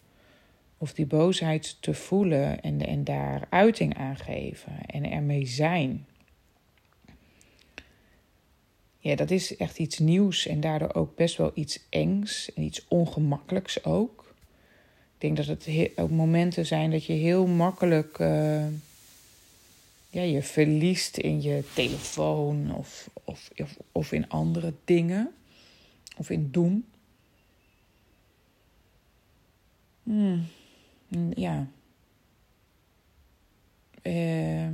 Of 0.78 0.94
die 0.94 1.06
boosheid 1.06 1.78
te 1.80 1.94
voelen 1.94 2.62
en, 2.62 2.86
en 2.86 3.04
daar 3.04 3.48
uiting 3.50 3.98
aan 3.98 4.18
geven 4.18 4.86
en 4.86 5.12
ermee 5.12 5.46
zijn. 5.46 6.06
Ja, 8.98 9.16
dat 9.16 9.32
is 9.32 9.58
echt 9.58 9.80
iets 9.80 10.00
nieuws 10.00 10.48
en 10.48 10.60
daardoor 10.60 10.94
ook 10.94 11.16
best 11.16 11.38
wel 11.38 11.52
iets 11.54 11.80
engs 11.90 12.54
en 12.54 12.64
iets 12.64 12.88
ongemakkelijks 12.88 13.84
ook. 13.84 14.36
Ik 15.14 15.36
denk 15.36 15.38
dat 15.38 15.46
het 15.46 15.92
ook 15.96 16.10
momenten 16.10 16.66
zijn 16.66 16.92
dat 16.92 17.06
je 17.06 17.14
heel 17.14 17.48
makkelijk 17.48 18.20
uh, 18.20 18.66
ja, 20.10 20.22
je 20.22 20.42
verliest 20.42 21.18
in 21.18 21.42
je 21.42 21.64
telefoon 21.74 22.76
of, 22.76 23.10
of, 23.24 23.50
of 23.92 24.12
in 24.12 24.30
andere 24.30 24.74
dingen 24.86 25.32
of 26.18 26.30
in 26.30 26.52
doen. 26.52 26.86
Hmm. 30.04 30.46
Ja. 31.36 31.68
Ehm. 34.02 34.74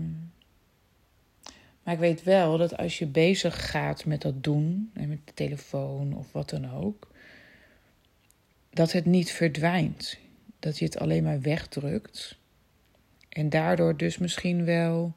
Maar 1.84 1.94
ik 1.96 2.02
weet 2.02 2.24
wel 2.24 2.58
dat 2.58 2.78
als 2.78 3.00
je 3.00 3.06
bezig 3.06 3.70
gaat 3.70 4.06
met 4.06 4.22
dat 4.22 4.44
doen, 4.44 4.92
met 4.94 5.20
de 5.26 5.34
telefoon 5.34 6.14
of 6.14 6.32
wat 6.32 6.50
dan 6.50 6.72
ook, 6.72 7.12
dat 8.70 8.92
het 8.92 9.06
niet 9.06 9.32
verdwijnt. 9.32 10.18
Dat 10.60 10.80
je 10.80 10.86
het 10.86 11.00
alleen 11.00 11.24
maar 11.24 11.42
wegdrukt. 11.42 12.38
En 13.30 13.50
daardoor 13.50 13.98
dus 13.98 14.18
misschien 14.18 14.66
wel 14.66 15.14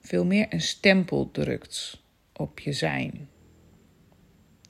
veel 0.00 0.24
meer 0.24 0.46
een 0.50 0.60
stempel 0.60 1.30
drukt 1.30 2.02
op 2.32 2.60
je 2.60 2.72
zijn. 2.72 3.28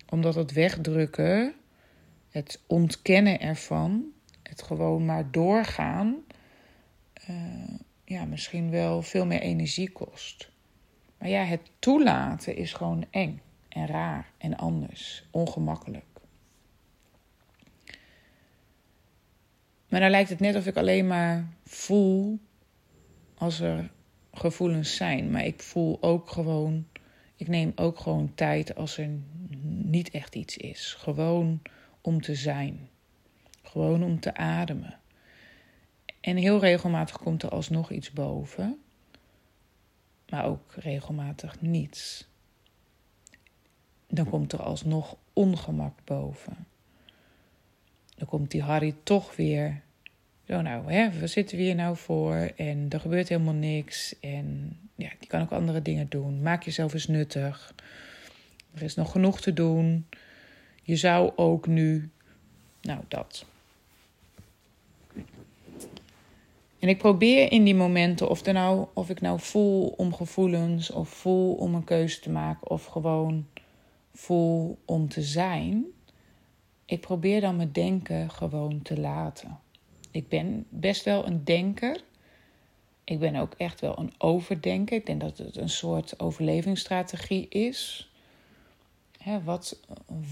Omdat 0.09 0.35
het 0.35 0.52
wegdrukken 0.52 1.54
het 2.34 2.60
ontkennen 2.66 3.40
ervan, 3.40 4.04
het 4.42 4.62
gewoon 4.62 5.04
maar 5.04 5.30
doorgaan, 5.30 6.16
uh, 7.30 7.78
ja, 8.04 8.24
misschien 8.24 8.70
wel 8.70 9.02
veel 9.02 9.26
meer 9.26 9.40
energie 9.40 9.90
kost. 9.90 10.50
Maar 11.18 11.28
ja, 11.28 11.44
het 11.44 11.60
toelaten 11.78 12.56
is 12.56 12.72
gewoon 12.72 13.04
eng 13.10 13.40
en 13.68 13.86
raar 13.86 14.30
en 14.38 14.56
anders, 14.56 15.24
ongemakkelijk. 15.30 16.04
Maar 19.88 20.00
dan 20.00 20.10
lijkt 20.10 20.30
het 20.30 20.40
net 20.40 20.56
of 20.56 20.66
ik 20.66 20.76
alleen 20.76 21.06
maar 21.06 21.48
voel 21.64 22.38
als 23.34 23.60
er 23.60 23.90
gevoelens 24.32 24.96
zijn. 24.96 25.30
Maar 25.30 25.44
ik 25.44 25.62
voel 25.62 25.98
ook 26.00 26.30
gewoon, 26.30 26.86
ik 27.36 27.48
neem 27.48 27.72
ook 27.76 27.98
gewoon 27.98 28.34
tijd 28.34 28.74
als 28.74 28.98
er 28.98 29.08
niet 29.62 30.10
echt 30.10 30.34
iets 30.34 30.56
is. 30.56 30.94
Gewoon 30.98 31.60
om 32.04 32.20
te 32.20 32.34
zijn. 32.34 32.88
Gewoon 33.62 34.02
om 34.02 34.20
te 34.20 34.34
ademen. 34.34 34.99
En 36.20 36.37
heel 36.37 36.61
regelmatig 36.61 37.18
komt 37.18 37.42
er 37.42 37.49
alsnog 37.49 37.90
iets 37.90 38.11
boven, 38.12 38.78
maar 40.28 40.44
ook 40.44 40.75
regelmatig 40.75 41.61
niets. 41.61 42.28
Dan 44.08 44.28
komt 44.28 44.52
er 44.52 44.62
alsnog 44.62 45.16
ongemak 45.32 45.99
boven. 46.04 46.66
Dan 48.16 48.28
komt 48.28 48.50
die 48.50 48.62
Harry 48.62 48.94
toch 49.02 49.37
weer. 49.37 49.82
Zo 50.46 50.61
nou, 50.61 50.92
hè, 50.92 51.18
waar 51.18 51.28
zitten 51.28 51.56
we 51.56 51.62
hier 51.62 51.75
nou 51.75 51.96
voor? 51.96 52.34
En 52.56 52.87
er 52.88 53.00
gebeurt 53.00 53.28
helemaal 53.28 53.54
niks. 53.54 54.18
En 54.20 54.78
ja, 54.94 55.11
die 55.18 55.28
kan 55.28 55.40
ook 55.40 55.52
andere 55.52 55.82
dingen 55.82 56.08
doen. 56.08 56.42
Maak 56.42 56.62
jezelf 56.62 56.94
eens 56.94 57.06
nuttig. 57.06 57.75
Er 58.75 58.82
is 58.82 58.94
nog 58.94 59.12
genoeg 59.12 59.40
te 59.40 59.52
doen. 59.52 60.06
Je 60.84 60.96
zou 60.96 61.32
ook 61.36 61.66
nu. 61.66 62.10
Nou, 62.80 63.00
dat. 63.08 63.44
En 66.78 66.88
ik 66.88 66.98
probeer 66.98 67.52
in 67.52 67.64
die 67.64 67.74
momenten, 67.74 68.28
of, 68.28 68.46
er 68.46 68.52
nou, 68.52 68.86
of 68.94 69.10
ik 69.10 69.20
nou 69.20 69.40
voel 69.40 69.86
om 69.86 70.14
gevoelens, 70.14 70.90
of 70.90 71.08
voel 71.08 71.54
om 71.54 71.74
een 71.74 71.84
keuze 71.84 72.20
te 72.20 72.30
maken, 72.30 72.70
of 72.70 72.84
gewoon 72.84 73.46
voel 74.12 74.78
om 74.84 75.08
te 75.08 75.22
zijn. 75.22 75.84
Ik 76.84 77.00
probeer 77.00 77.40
dan 77.40 77.56
mijn 77.56 77.72
denken 77.72 78.30
gewoon 78.30 78.82
te 78.82 79.00
laten. 79.00 79.58
Ik 80.10 80.28
ben 80.28 80.66
best 80.68 81.04
wel 81.04 81.26
een 81.26 81.44
denker. 81.44 82.04
Ik 83.04 83.18
ben 83.18 83.36
ook 83.36 83.54
echt 83.56 83.80
wel 83.80 83.98
een 83.98 84.12
overdenker. 84.18 84.96
Ik 84.96 85.06
denk 85.06 85.20
dat 85.20 85.38
het 85.38 85.56
een 85.56 85.68
soort 85.68 86.20
overlevingsstrategie 86.20 87.48
is 87.48 88.08
wat, 89.44 89.80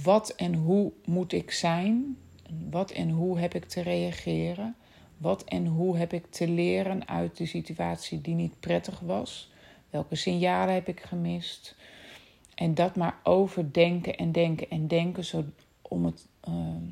wat 0.02 0.30
en 0.30 0.54
hoe 0.54 0.92
moet 1.04 1.32
ik 1.32 1.50
zijn? 1.50 2.16
Wat 2.70 2.90
en 2.90 3.11
hoe 3.11 3.38
heb 3.38 3.54
ik 3.54 3.64
te 3.64 3.80
reageren? 3.80 4.76
Wat 5.16 5.44
en 5.44 5.66
hoe 5.66 5.96
heb 5.96 6.12
ik 6.12 6.26
te 6.30 6.49
leren 6.49 7.08
uit 7.08 7.37
de 7.37 7.46
situatie 7.46 8.20
die 8.20 8.34
niet 8.34 8.61
prettig 8.61 9.00
was? 9.00 9.50
Welke 9.90 10.14
signalen 10.14 10.75
heb 10.75 10.88
ik 10.88 11.00
gemist? 11.00 11.76
En 12.54 12.75
dat 12.75 12.96
maar 12.96 13.18
overdenken 13.22 14.16
en 14.16 14.32
denken 14.32 14.70
en 14.70 14.88
denken 14.88 15.25
zo, 15.25 15.44
om, 15.82 16.04
het, 16.04 16.26
ehm, 16.40 16.84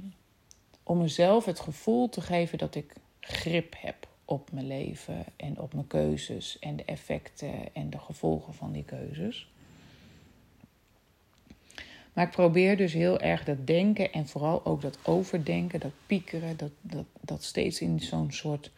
om 0.82 0.98
mezelf 0.98 1.44
het 1.44 1.60
gevoel 1.60 2.08
te 2.08 2.20
geven 2.20 2.58
dat 2.58 2.74
ik 2.74 2.94
grip 3.20 3.74
heb 3.78 4.08
op 4.24 4.52
mijn 4.52 4.66
leven 4.66 5.24
en 5.36 5.60
op 5.60 5.74
mijn 5.74 5.86
keuzes 5.86 6.58
en 6.58 6.76
de 6.76 6.84
effecten 6.84 7.74
en 7.74 7.90
de 7.90 7.98
gevolgen 7.98 8.54
van 8.54 8.72
die 8.72 8.84
keuzes. 8.84 9.50
Maar 12.12 12.24
ik 12.24 12.30
probeer 12.30 12.76
dus 12.76 12.92
heel 12.92 13.20
erg 13.20 13.44
dat 13.44 13.66
denken 13.66 14.12
en 14.12 14.28
vooral 14.28 14.64
ook 14.64 14.80
dat 14.80 14.98
overdenken, 15.02 15.80
dat 15.80 15.92
piekeren, 16.06 16.56
dat, 16.56 16.72
dat, 16.80 17.04
dat 17.20 17.44
steeds 17.44 17.80
in 17.80 18.00
zo'n 18.00 18.32
soort 18.32 18.70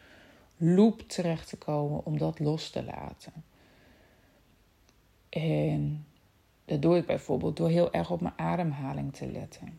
loop 0.57 1.01
terecht 1.01 1.49
te 1.49 1.57
komen 1.57 2.05
om 2.05 2.19
dat 2.19 2.39
los 2.39 2.71
te 2.71 2.85
laten. 2.85 3.33
En 5.29 6.07
dat 6.65 6.83
doe 6.83 6.97
ik 6.97 7.07
bijvoorbeeld 7.07 7.57
door 7.57 7.69
heel 7.69 7.93
erg 7.93 8.11
op 8.11 8.21
mijn 8.21 8.39
ademhaling 8.39 9.15
te 9.15 9.27
letten. 9.27 9.79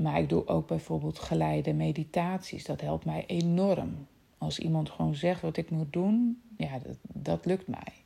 Maar 0.00 0.18
ik 0.20 0.28
doe 0.28 0.46
ook 0.46 0.66
bijvoorbeeld 0.66 1.18
geleide 1.18 1.72
meditaties. 1.72 2.64
Dat 2.64 2.80
helpt 2.80 3.04
mij 3.04 3.24
enorm. 3.26 4.06
Als 4.38 4.58
iemand 4.58 4.90
gewoon 4.90 5.14
zegt 5.14 5.40
wat 5.40 5.56
ik 5.56 5.70
moet 5.70 5.92
doen, 5.92 6.42
ja, 6.56 6.78
dat, 6.78 6.96
dat 7.02 7.46
lukt 7.46 7.66
mij. 7.66 8.01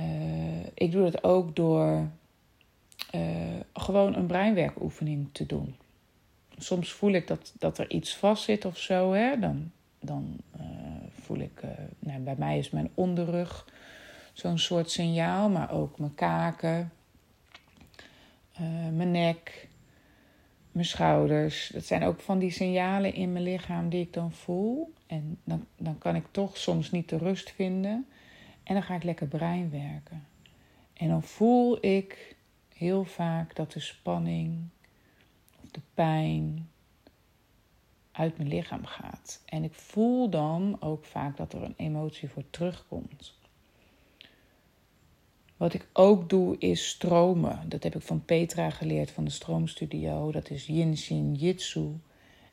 Uh, 0.00 0.66
ik 0.74 0.90
doe 0.90 1.10
dat 1.10 1.24
ook 1.24 1.56
door 1.56 2.08
uh, 3.14 3.20
gewoon 3.72 4.14
een 4.14 4.26
breinwerkoefening 4.26 5.28
te 5.32 5.46
doen. 5.46 5.76
Soms 6.58 6.92
voel 6.92 7.12
ik 7.12 7.26
dat, 7.26 7.52
dat 7.58 7.78
er 7.78 7.90
iets 7.90 8.16
vast 8.16 8.44
zit 8.44 8.64
of 8.64 8.78
zo. 8.78 9.12
Hè? 9.12 9.38
Dan, 9.38 9.70
dan 10.00 10.36
uh, 10.60 10.66
voel 11.20 11.38
ik, 11.38 11.62
nou, 11.98 12.20
bij 12.20 12.34
mij 12.38 12.58
is 12.58 12.70
mijn 12.70 12.90
onderrug 12.94 13.66
zo'n 14.32 14.58
soort 14.58 14.90
signaal, 14.90 15.48
maar 15.48 15.70
ook 15.70 15.98
mijn 15.98 16.14
kaken, 16.14 16.92
mijn 18.92 19.10
nek, 19.10 19.68
mijn 20.72 20.86
schouders. 20.86 21.70
Dat 21.72 21.84
zijn 21.84 22.02
ook 22.02 22.20
van 22.20 22.38
die 22.38 22.50
signalen 22.50 23.14
in 23.14 23.32
mijn 23.32 23.44
lichaam 23.44 23.88
die 23.88 24.00
ik 24.00 24.12
dan 24.12 24.32
voel. 24.32 24.92
En 25.06 25.38
dan, 25.44 25.66
dan 25.76 25.98
kan 25.98 26.16
ik 26.16 26.24
toch 26.30 26.56
soms 26.56 26.90
niet 26.90 27.08
de 27.08 27.18
rust 27.18 27.50
vinden. 27.50 28.06
En 28.66 28.74
dan 28.74 28.82
ga 28.82 28.94
ik 28.94 29.02
lekker 29.02 29.26
brein 29.26 29.70
werken. 29.70 30.26
En 30.92 31.08
dan 31.08 31.22
voel 31.22 31.84
ik 31.84 32.36
heel 32.74 33.04
vaak 33.04 33.54
dat 33.54 33.72
de 33.72 33.80
spanning 33.80 34.68
of 35.62 35.70
de 35.70 35.80
pijn 35.94 36.70
uit 38.12 38.36
mijn 38.36 38.48
lichaam 38.48 38.84
gaat. 38.84 39.42
En 39.44 39.64
ik 39.64 39.74
voel 39.74 40.30
dan 40.30 40.76
ook 40.80 41.04
vaak 41.04 41.36
dat 41.36 41.52
er 41.52 41.62
een 41.62 41.74
emotie 41.76 42.28
voor 42.28 42.44
terugkomt. 42.50 43.34
Wat 45.56 45.74
ik 45.74 45.88
ook 45.92 46.28
doe 46.28 46.58
is 46.58 46.88
stromen. 46.88 47.68
Dat 47.68 47.82
heb 47.82 47.94
ik 47.94 48.02
van 48.02 48.24
Petra 48.24 48.70
geleerd 48.70 49.10
van 49.10 49.24
de 49.24 49.30
Stroomstudio. 49.30 50.32
Dat 50.32 50.50
is 50.50 50.66
Yin 50.66 50.96
Shin 50.96 51.34
Jitsu. 51.34 52.00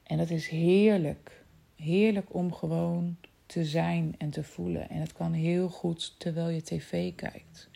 En 0.03 0.17
dat 0.17 0.29
is 0.29 0.47
heerlijk. 0.47 1.43
Heerlijk 1.75 2.33
om 2.33 2.53
gewoon 2.53 3.17
te 3.53 3.65
zijn 3.65 4.15
en 4.17 4.29
te 4.29 4.43
voelen. 4.43 4.89
En 4.89 4.99
het 4.99 5.13
kan 5.13 5.33
heel 5.33 5.69
goed 5.69 6.15
terwijl 6.17 6.49
je 6.49 6.61
tv 6.61 7.15
kijkt. 7.15 7.69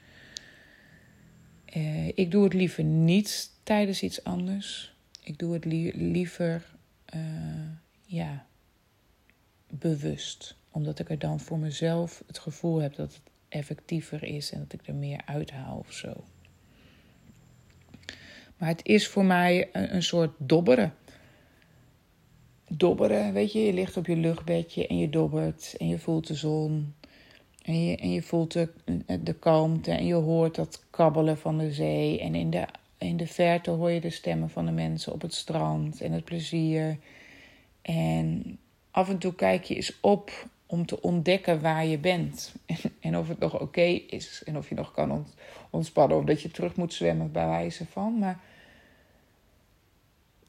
Uh, 1.76 2.08
ik 2.08 2.32
doe 2.32 2.44
het 2.44 2.54
liever 2.54 2.84
niet 2.84 3.52
tijdens 3.64 4.02
iets 4.02 4.24
anders. 4.24 4.96
Ik 5.24 5.38
doe 5.38 5.54
het 5.54 5.66
liever 5.96 6.66
uh, 7.16 7.22
ja, 8.06 8.46
bewust. 9.70 10.56
Omdat 10.72 11.00
ik 11.00 11.10
er 11.10 11.20
dan 11.20 11.40
voor 11.40 11.60
mezelf 11.60 12.24
het 12.28 12.40
gevoel 12.40 12.78
heb 12.78 12.96
dat 12.96 13.14
het 13.14 13.32
effectiever 13.50 14.24
is 14.24 14.52
en 14.52 14.60
dat 14.60 14.74
ik 14.74 14.88
er 14.88 14.96
meer 14.96 15.22
uithaal 15.26 15.78
of 15.78 15.92
zo. 15.92 16.24
Maar 18.58 18.70
het 18.70 18.86
is 18.86 19.08
voor 19.08 19.26
mij 19.26 19.70
een, 19.72 19.96
een 19.96 20.04
soort 20.04 20.32
dobberen. 20.38 20.94
Dobberen, 22.70 23.34
weet 23.34 23.52
je, 23.52 23.60
je 23.60 23.74
ligt 23.74 23.98
op 23.98 24.06
je 24.06 24.16
luchtbedje 24.16 24.88
en 24.88 24.98
je 24.98 25.10
dobbert 25.10 25.76
en 25.78 25.88
je 25.88 26.00
voelt 26.00 26.28
de 26.28 26.34
zon. 26.34 26.94
En 27.62 27.84
je, 27.84 27.98
en 27.98 28.12
je 28.12 28.22
voelt 28.22 28.54
de, 28.54 28.70
de 29.22 29.34
kalmte 29.34 29.92
en 29.92 30.06
je 30.06 30.14
hoort 30.14 30.56
dat 30.56 30.84
kabbelen 30.90 31.38
van 31.38 31.58
de 31.58 31.74
zee. 31.74 32.20
En 32.20 32.36
in 32.36 32.50
de, 32.50 32.66
in 32.98 33.18
de 33.18 33.28
verte 33.28 33.72
hoor 33.72 33.92
je 33.92 34.02
de 34.02 34.10
stemmen 34.10 34.50
van 34.50 34.66
de 34.66 34.72
mensen 34.72 35.14
op 35.14 35.22
het 35.22 35.34
strand 35.34 36.02
en 36.02 36.12
het 36.12 36.24
plezier. 36.24 36.98
En 37.82 38.58
af 38.92 39.10
en 39.10 39.18
toe 39.18 39.36
kijk 39.36 39.64
je 39.64 39.76
eens 39.76 39.98
op 40.02 40.48
om 40.66 40.86
te 40.86 41.02
ontdekken 41.02 41.62
waar 41.62 41.86
je 41.86 41.98
bent. 41.98 42.54
En 43.00 43.18
of 43.18 43.28
het 43.28 43.40
nog 43.40 43.60
oké 43.60 44.02
is. 44.08 44.42
En 44.46 44.58
of 44.58 44.70
je 44.70 44.76
nog 44.76 44.92
kan 44.92 45.26
ontspannen. 45.70 46.18
Of 46.18 46.24
dat 46.24 46.42
je 46.42 46.52
terug 46.52 46.76
moet 46.76 46.94
zwemmen 46.94 47.32
bij 47.32 47.48
wijze 47.48 47.86
van. 47.86 48.20
Maar 48.20 48.40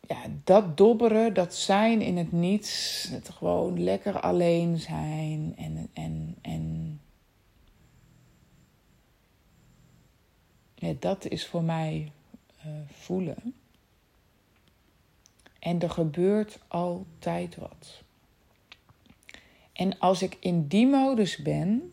ja, 0.09 0.23
dat 0.45 0.77
dobberen, 0.77 1.35
dat 1.35 1.55
zijn 1.55 2.00
in 2.00 2.17
het 2.17 2.33
niets. 2.33 3.07
Het 3.11 3.29
gewoon 3.29 3.83
lekker 3.83 4.21
alleen 4.21 4.79
zijn. 4.79 5.55
En, 5.57 5.88
en, 5.93 6.37
en 6.43 7.00
ja, 10.75 10.95
dat 10.99 11.27
is 11.27 11.47
voor 11.47 11.62
mij 11.62 12.12
uh, 12.67 12.73
voelen. 12.87 13.55
En 15.59 15.81
er 15.81 15.90
gebeurt 15.90 16.59
altijd 16.68 17.57
wat. 17.57 18.03
En 19.73 19.99
als 19.99 20.23
ik 20.23 20.37
in 20.40 20.66
die 20.66 20.87
modus 20.87 21.37
ben 21.37 21.92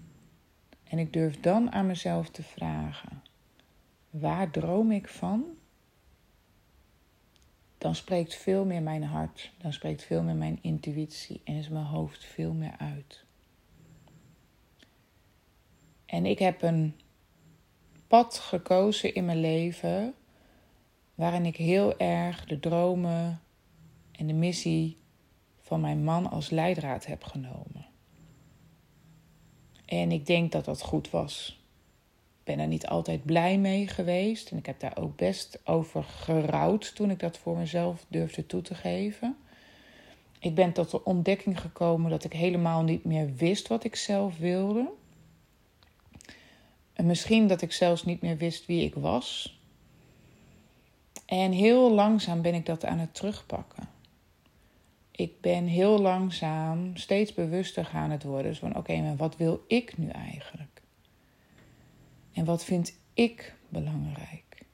en 0.84 1.00
ik 1.00 1.14
durf 1.14 1.40
dan 1.40 1.72
aan 1.72 1.86
mezelf 1.86 2.30
te 2.30 2.44
vragen: 2.44 3.22
waar 4.10 4.52
droom 4.52 4.92
ik 4.92 5.08
van? 5.08 5.46
Dan 7.86 7.96
spreekt 7.96 8.36
veel 8.36 8.66
meer 8.66 8.82
mijn 8.82 9.04
hart, 9.04 9.52
dan 9.58 9.74
spreekt 9.74 10.04
veel 10.04 10.24
meer 10.24 10.36
mijn 10.36 10.60
intuïtie 10.62 11.42
en 11.44 11.56
is 11.56 11.70
mijn 11.70 11.86
hoofd 11.86 12.26
veel 12.26 12.54
meer 12.54 12.76
uit. 12.78 13.24
En 16.06 16.26
ik 16.26 16.40
heb 16.40 16.62
een 16.62 17.00
pad 18.08 18.38
gekozen 18.38 19.14
in 19.14 19.26
mijn 19.26 19.40
leven 19.40 20.14
waarin 21.16 21.46
ik 21.46 21.56
heel 21.56 21.98
erg 21.98 22.46
de 22.46 22.60
dromen 22.60 23.42
en 24.12 24.28
de 24.28 24.34
missie 24.34 24.98
van 25.60 25.82
mijn 25.82 26.04
man 26.04 26.30
als 26.30 26.50
leidraad 26.50 27.06
heb 27.06 27.24
genomen. 27.24 27.86
En 29.86 30.12
ik 30.12 30.26
denk 30.26 30.52
dat 30.52 30.66
dat 30.66 30.82
goed 30.82 31.10
was. 31.10 31.65
Ben 32.46 32.60
er 32.60 32.68
niet 32.68 32.88
altijd 32.88 33.24
blij 33.24 33.58
mee 33.58 33.88
geweest 33.88 34.52
en 34.52 34.58
ik 34.58 34.66
heb 34.66 34.80
daar 34.80 34.98
ook 34.98 35.16
best 35.16 35.60
over 35.64 36.04
gerouwd 36.04 36.96
toen 36.96 37.10
ik 37.10 37.20
dat 37.20 37.38
voor 37.38 37.58
mezelf 37.58 38.06
durfde 38.08 38.46
toe 38.46 38.62
te 38.62 38.76
geven. 38.76 39.38
Ik 40.40 40.56
ben 40.56 40.72
tot 40.72 40.92
de 40.92 41.04
ontdekking 41.04 41.60
gekomen 41.62 42.10
dat 42.10 42.24
ik 42.24 42.34
helemaal 42.34 42.84
niet 42.84 43.04
meer 43.04 43.36
wist 43.36 43.68
wat 43.68 43.84
ik 43.84 43.96
zelf 43.96 44.38
wilde. 44.38 44.90
En 46.94 47.06
misschien 47.06 47.48
dat 47.48 47.62
ik 47.62 47.72
zelfs 47.72 48.04
niet 48.04 48.22
meer 48.22 48.38
wist 48.38 48.66
wie 48.66 48.86
ik 48.86 48.96
was. 48.96 49.60
En 51.26 51.52
heel 51.52 51.92
langzaam 51.92 52.42
ben 52.42 52.54
ik 52.54 52.66
dat 52.66 52.86
aan 52.86 53.00
het 53.00 53.14
terugpakken 53.14 53.94
ik 55.16 55.42
ben 55.42 55.66
heel 55.66 56.00
langzaam 56.00 56.92
steeds 56.94 57.34
bewuster 57.34 57.86
gaan 57.86 58.12
het 58.12 58.24
worden. 58.24 58.56
Van 58.56 58.76
oké, 58.76 59.02
maar 59.02 59.16
wat 59.16 59.38
wil 59.38 59.64
ik 59.68 59.98
nu 59.98 60.10
eigenlijk? 60.10 60.75
En 62.36 62.46
wat 62.46 62.64
vind 62.64 63.00
ik 63.14 63.56
belangrijk? 63.70 64.66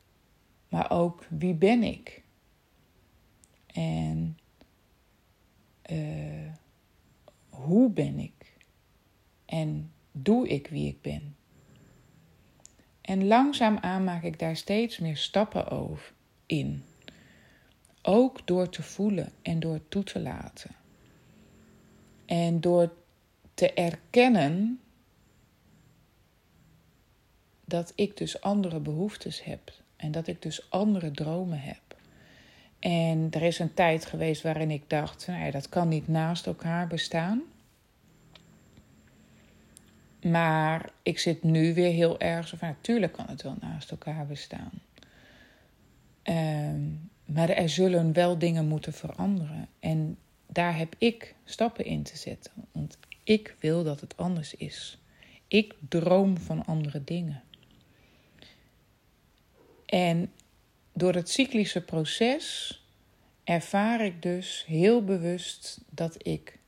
Maar 0.70 0.92
ook 0.92 1.26
wie 1.30 1.54
ben 1.54 1.84
ik? 1.84 2.24
En 3.68 4.38
uh, 5.92 6.52
hoe 7.50 7.90
ben 7.90 8.20
ik? 8.20 8.58
En 9.46 9.92
doe 10.12 10.48
ik 10.48 10.68
wie 10.68 10.88
ik 10.88 11.02
ben? 11.02 11.36
En 13.02 13.28
langzaamaan 13.28 14.04
maak 14.04 14.24
ik 14.24 14.40
daar 14.40 14.56
steeds 14.56 15.00
meer 15.00 15.18
stappen 15.18 15.70
over 15.70 16.14
in. 16.46 16.84
Ook 18.02 18.48
door 18.48 18.70
te 18.70 18.84
voelen 18.84 19.32
en 19.42 19.60
door 19.60 19.88
toe 19.88 20.04
te 20.04 20.20
laten. 20.20 20.76
En 22.26 22.62
door 22.62 22.94
te 23.54 23.74
erkennen 23.74 24.80
dat 27.72 27.92
ik 27.96 28.18
dus 28.18 28.42
andere 28.42 28.80
behoeftes 28.80 29.44
heb 29.44 29.72
en 29.96 30.12
dat 30.12 30.28
ik 30.28 30.42
dus 30.42 30.70
andere 30.70 31.12
dromen 31.12 31.60
heb. 31.60 31.82
En 32.80 33.28
er 33.32 33.42
is 33.42 33.60
een 33.60 33.74
tijd 33.74 34.06
geweest 34.06 34.42
waarin 34.42 34.72
ik 34.72 34.84
dacht, 34.90 35.28
nou 35.28 35.46
ja, 35.46 35.52
dat 35.52 35.70
kan 35.70 35.88
niet 35.88 36.08
naast 36.08 36.46
elkaar 36.46 36.88
bestaan. 36.88 37.42
Maar 40.22 40.90
ik 41.02 41.20
zit 41.20 41.44
nu 41.44 41.74
weer 41.74 41.92
heel 41.92 42.20
erg 42.20 42.48
zo 42.48 42.58
van, 42.58 42.68
natuurlijk 42.68 43.14
kan 43.14 43.28
het 43.28 43.42
wel 43.42 43.56
naast 43.60 43.92
elkaar 43.92 44.28
bestaan. 44.28 44.72
Um, 46.24 47.10
maar 47.26 47.50
er 47.50 47.70
zullen 47.70 48.14
wel 48.14 48.38
dingen 48.38 48.68
moeten 48.68 48.94
veranderen. 48.94 49.68
En 49.80 50.18
daar 50.48 50.78
heb 50.78 50.96
ik 50.98 51.36
stappen 51.46 51.86
in 51.86 52.04
te 52.04 52.18
zetten. 52.18 52.52
Want 52.72 52.98
ik 53.24 53.56
wil 53.60 53.84
dat 53.84 54.02
het 54.02 54.18
anders 54.18 54.56
is. 54.56 54.98
Ik 55.48 55.76
droom 55.90 56.38
van 56.38 56.66
andere 56.66 57.04
dingen. 57.04 57.42
En 59.92 60.32
door 60.94 61.14
het 61.14 61.30
cyclische 61.30 61.82
proces 61.82 62.76
ervaar 63.44 64.06
ik 64.06 64.22
dus 64.22 64.66
heel 64.68 65.04
bewust 65.04 65.82
dat 65.90 66.28
ik 66.28 66.60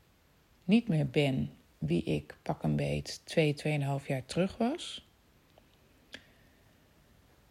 niet 0.63 0.87
meer 0.87 1.09
ben 1.09 1.51
wie 1.77 2.03
ik 2.03 2.37
pak 2.41 2.63
een 2.63 2.75
beet 2.75 3.21
twee, 3.23 3.53
tweeënhalf 3.53 4.07
jaar 4.07 4.25
terug 4.25 4.57
was. 4.57 5.07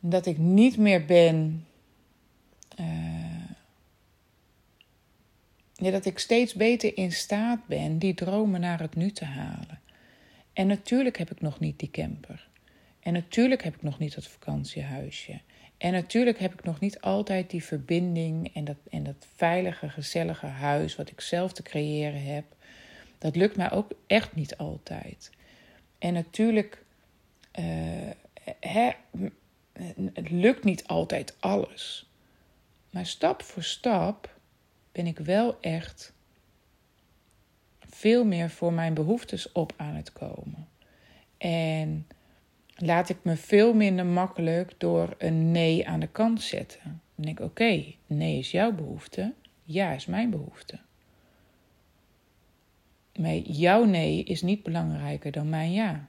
Dat 0.01 0.27
ik 0.27 0.39
niet 0.39 0.77
meer 0.77 1.05
ben 1.05 1.67
uh, 2.81 3.51
dat 5.75 6.05
ik 6.05 6.19
steeds 6.19 6.55
beter 6.55 6.97
in 6.97 7.13
staat 7.13 7.67
ben 7.67 7.99
die 7.99 8.15
dromen 8.15 8.61
naar 8.61 8.81
het 8.81 8.95
nu 8.95 9.11
te 9.11 9.25
halen. 9.25 9.81
En 10.53 10.67
natuurlijk 10.67 11.19
heb 11.19 11.31
ik 11.31 11.41
nog 11.41 11.61
niet 11.61 11.79
die 11.79 11.91
camper. 11.91 12.49
En 13.01 13.13
natuurlijk 13.13 13.63
heb 13.63 13.75
ik 13.75 13.83
nog 13.83 13.99
niet 13.99 14.15
dat 14.15 14.27
vakantiehuisje. 14.27 15.41
En 15.83 15.93
natuurlijk 15.93 16.39
heb 16.39 16.53
ik 16.53 16.65
nog 16.65 16.81
niet 16.81 17.01
altijd 17.01 17.51
die 17.51 17.65
verbinding 17.65 18.55
en 18.55 18.65
dat, 18.65 18.77
en 18.91 19.03
dat 19.03 19.27
veilige, 19.35 19.89
gezellige 19.89 20.47
huis 20.47 20.97
wat 20.97 21.11
ik 21.11 21.21
zelf 21.21 21.53
te 21.53 21.63
creëren 21.63 22.25
heb. 22.25 22.45
Dat 23.19 23.37
lukt 23.37 23.57
mij 23.57 23.71
ook 23.71 23.91
echt 24.07 24.35
niet 24.35 24.57
altijd. 24.57 25.31
En 25.99 26.13
natuurlijk 26.13 26.85
uh, 27.59 28.11
het 30.13 30.31
lukt 30.31 30.65
niet 30.65 30.87
altijd 30.87 31.37
alles. 31.41 32.11
Maar 32.91 33.07
stap 33.07 33.43
voor 33.43 33.63
stap 33.63 34.39
ben 34.93 35.07
ik 35.07 35.19
wel 35.19 35.61
echt 35.61 36.13
veel 37.81 38.25
meer 38.25 38.51
voor 38.51 38.73
mijn 38.73 38.95
behoeftes 38.95 39.53
op 39.53 39.73
aan 39.77 39.95
het 39.95 40.13
komen. 40.13 40.69
En 41.39 42.07
laat 42.83 43.09
ik 43.09 43.17
me 43.23 43.37
veel 43.37 43.75
minder 43.75 44.07
makkelijk 44.07 44.75
door 44.79 45.15
een 45.19 45.51
nee 45.51 45.89
aan 45.89 46.01
de 46.01 46.07
kant 46.07 46.43
zetten. 46.43 47.01
Dan 47.15 47.25
denk 47.25 47.39
ik: 47.39 47.45
oké, 47.45 47.85
nee 48.07 48.39
is 48.39 48.51
jouw 48.51 48.73
behoefte, 48.73 49.33
ja 49.65 49.93
is 49.93 50.07
mijn 50.07 50.31
behoefte. 50.31 50.79
Maar 53.19 53.37
jouw 53.37 53.85
nee 53.85 54.25
is 54.25 54.43
niet 54.43 54.63
belangrijker 54.63 55.33
dan 55.33 55.49
mijn 55.49 55.73
ja. 55.73 56.09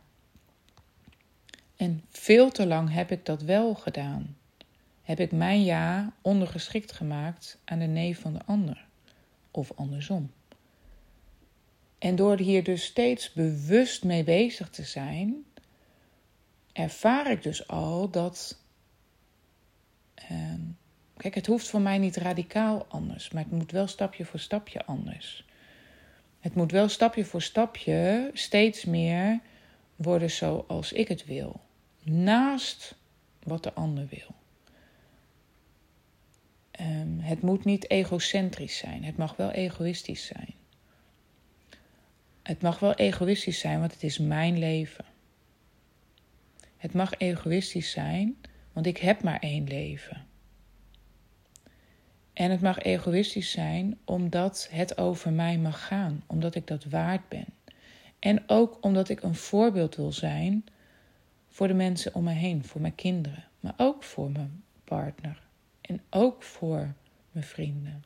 En 1.75 2.03
veel 2.09 2.49
te 2.49 2.67
lang 2.67 2.93
heb 2.93 3.12
ik 3.12 3.25
dat 3.25 3.41
wel 3.41 3.75
gedaan. 3.75 4.38
Heb 5.01 5.19
ik 5.19 5.31
mijn 5.31 5.63
ja 5.63 6.13
ondergeschikt 6.21 6.91
gemaakt 6.91 7.59
aan 7.65 7.79
de 7.79 7.86
nee 7.86 8.17
van 8.17 8.33
de 8.33 8.41
ander. 8.45 8.86
Of 9.51 9.71
andersom. 9.75 10.31
En 11.97 12.15
door 12.15 12.38
hier 12.38 12.63
dus 12.63 12.83
steeds 12.83 13.33
bewust 13.33 14.03
mee 14.03 14.23
bezig 14.23 14.69
te 14.69 14.83
zijn, 14.83 15.45
ervaar 16.73 17.31
ik 17.31 17.43
dus 17.43 17.67
al 17.67 18.09
dat. 18.09 18.62
Uh, 20.31 20.53
kijk, 21.17 21.36
het 21.36 21.47
hoeft 21.47 21.67
voor 21.67 21.81
mij 21.81 21.97
niet 21.97 22.15
radicaal 22.15 22.86
anders, 22.89 23.29
maar 23.29 23.43
het 23.43 23.51
moet 23.51 23.71
wel 23.71 23.88
stapje 23.88 24.25
voor 24.25 24.39
stapje 24.39 24.86
anders. 24.86 25.45
Het 26.39 26.55
moet 26.55 26.71
wel 26.71 26.89
stapje 26.89 27.25
voor 27.25 27.41
stapje 27.41 28.29
steeds 28.33 28.86
meer 28.86 29.39
worden 29.95 30.31
zoals 30.31 30.93
ik 30.93 31.07
het 31.07 31.25
wil, 31.25 31.62
naast 32.03 32.95
wat 33.43 33.63
de 33.63 33.73
ander 33.73 34.07
wil. 34.09 34.36
Um, 36.79 37.19
het 37.19 37.41
moet 37.41 37.65
niet 37.65 37.89
egocentrisch 37.89 38.77
zijn, 38.77 39.03
het 39.03 39.17
mag 39.17 39.36
wel 39.36 39.51
egoïstisch 39.51 40.25
zijn. 40.25 40.53
Het 42.43 42.62
mag 42.62 42.79
wel 42.79 42.93
egoïstisch 42.93 43.59
zijn, 43.59 43.79
want 43.79 43.93
het 43.93 44.03
is 44.03 44.17
mijn 44.17 44.59
leven. 44.59 45.05
Het 46.84 46.93
mag 46.93 47.13
egoïstisch 47.17 47.91
zijn, 47.91 48.38
want 48.74 48.86
ik 48.86 48.98
heb 48.98 49.24
maar 49.24 49.39
één 49.39 49.67
leven. 49.67 50.26
En 52.34 52.52
het 52.52 52.62
mag 52.62 52.80
egoïstisch 52.80 53.52
zijn 53.52 53.98
omdat 54.06 54.67
het 54.72 54.98
over 54.98 55.32
mij 55.32 55.58
mag 55.58 55.88
gaan, 55.88 56.24
omdat 56.28 56.56
ik 56.56 56.67
dat 56.67 56.84
waard 56.84 57.30
ben. 57.30 57.46
En 58.19 58.43
ook 58.48 58.78
omdat 58.82 59.10
ik 59.10 59.22
een 59.22 59.36
voorbeeld 59.36 59.96
wil 59.96 60.12
zijn 60.12 60.65
voor 61.48 61.67
de 61.67 61.74
mensen 61.74 62.15
om 62.15 62.24
me 62.24 62.32
heen, 62.32 62.63
voor 62.63 62.82
mijn 62.82 62.96
kinderen, 62.96 63.43
maar 63.60 63.74
ook 63.78 64.04
voor 64.04 64.32
mijn 64.32 64.63
partner 64.84 65.41
en 65.82 66.02
ook 66.10 66.43
voor 66.43 66.93
mijn 67.32 67.46
vrienden. 67.46 68.04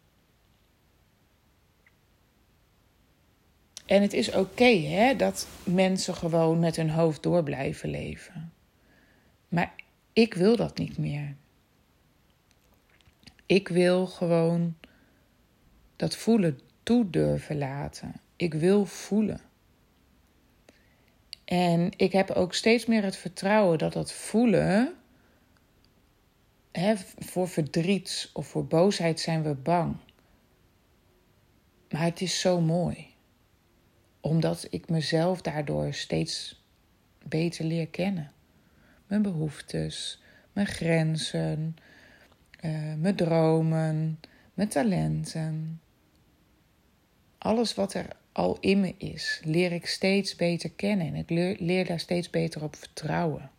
En 3.86 4.02
het 4.02 4.14
is 4.14 4.32
oké 4.32 5.14
dat 5.18 5.48
mensen 5.64 6.16
gewoon 6.16 6.60
met 6.60 6.76
hun 6.76 6.90
hoofd 6.90 7.24
door 7.24 7.44
blijven 7.44 7.90
leven. 7.90 8.52
Maar 9.58 9.74
ik 10.14 10.34
wil 10.34 10.56
dat 10.56 10.78
niet 10.78 10.98
meer. 10.98 11.36
Ik 13.46 13.68
wil 13.68 14.08
gewoon 14.08 14.78
dat 15.96 16.16
voelen 16.16 16.60
toe 16.84 17.10
durven 17.10 17.58
laten. 17.58 18.14
Ik 18.36 18.54
wil 18.54 18.86
voelen. 18.86 19.42
En 21.46 21.92
ik 21.96 22.12
heb 22.12 22.30
ook 22.30 22.54
steeds 22.54 22.86
meer 22.86 23.04
het 23.04 23.16
vertrouwen 23.16 23.78
dat 23.78 23.94
dat 23.94 24.14
voelen. 24.14 24.96
Hè, 26.72 26.96
voor 27.18 27.48
verdriet 27.48 28.30
of 28.34 28.48
voor 28.48 28.66
boosheid 28.66 29.20
zijn 29.20 29.44
we 29.44 29.54
bang. 29.54 29.96
Maar 31.90 32.04
het 32.04 32.22
is 32.22 32.40
zo 32.40 32.62
mooi. 32.62 33.08
Omdat 34.22 34.68
ik 34.70 34.90
mezelf 34.90 35.42
daardoor 35.42 35.94
steeds 35.94 36.64
beter 37.24 37.66
leer 37.66 37.88
kennen. 37.88 38.32
Mijn 39.08 39.22
behoeftes, 39.22 40.22
mijn 40.54 40.68
grenzen, 40.68 41.76
uh, 42.62 42.94
mijn 42.94 43.16
dromen, 43.16 44.20
mijn 44.54 44.70
talenten. 44.70 45.82
Alles 47.38 47.74
wat 47.74 47.94
er 47.94 48.08
al 48.32 48.58
in 48.60 48.80
me 48.80 48.96
is, 48.98 49.42
leer 49.44 49.72
ik 49.72 49.86
steeds 49.86 50.36
beter 50.36 50.72
kennen 50.72 51.08
en 51.08 51.16
ik 51.16 51.30
leer, 51.30 51.56
leer 51.60 51.86
daar 51.86 52.00
steeds 52.00 52.30
beter 52.30 52.64
op 52.64 52.76
vertrouwen. 52.76 53.52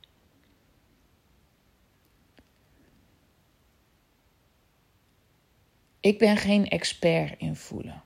Ik 6.01 6.19
ben 6.19 6.37
geen 6.37 6.69
expert 6.69 7.39
in 7.39 7.57
voelen. 7.57 8.03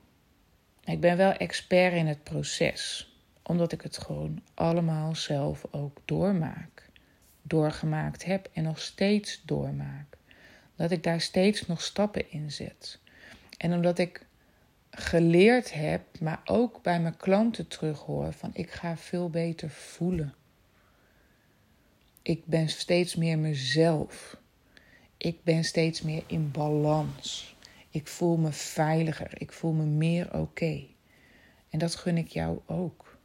Ik 0.84 1.00
ben 1.00 1.16
wel 1.16 1.32
expert 1.32 1.94
in 1.94 2.06
het 2.06 2.22
proces, 2.22 3.12
omdat 3.42 3.72
ik 3.72 3.80
het 3.80 3.98
gewoon 3.98 4.42
allemaal 4.54 5.14
zelf 5.14 5.66
ook 5.70 6.00
doormaak, 6.04 6.90
doorgemaakt 7.52 8.24
heb 8.24 8.48
en 8.52 8.62
nog 8.62 8.80
steeds 8.80 9.42
doormaak 9.44 10.16
dat 10.76 10.90
ik 10.90 11.02
daar 11.02 11.20
steeds 11.20 11.66
nog 11.66 11.82
stappen 11.82 12.30
in 12.30 12.50
zet. 12.50 12.98
En 13.56 13.72
omdat 13.72 13.98
ik 13.98 14.26
geleerd 14.90 15.72
heb, 15.72 16.02
maar 16.20 16.40
ook 16.44 16.82
bij 16.82 17.00
mijn 17.00 17.16
klanten 17.16 17.68
terughoor 17.68 18.32
van 18.32 18.50
ik 18.52 18.70
ga 18.70 18.96
veel 18.96 19.30
beter 19.30 19.70
voelen. 19.70 20.34
Ik 22.22 22.46
ben 22.46 22.68
steeds 22.68 23.16
meer 23.16 23.38
mezelf. 23.38 24.36
Ik 25.16 25.44
ben 25.44 25.64
steeds 25.64 26.02
meer 26.02 26.22
in 26.26 26.50
balans. 26.50 27.56
Ik 27.90 28.06
voel 28.06 28.36
me 28.36 28.52
veiliger. 28.52 29.30
Ik 29.34 29.52
voel 29.52 29.72
me 29.72 29.84
meer 29.84 30.34
oké. 30.38 30.84
En 31.68 31.78
dat 31.78 31.94
gun 31.94 32.16
ik 32.16 32.28
jou 32.28 32.58
ook. 32.66 33.18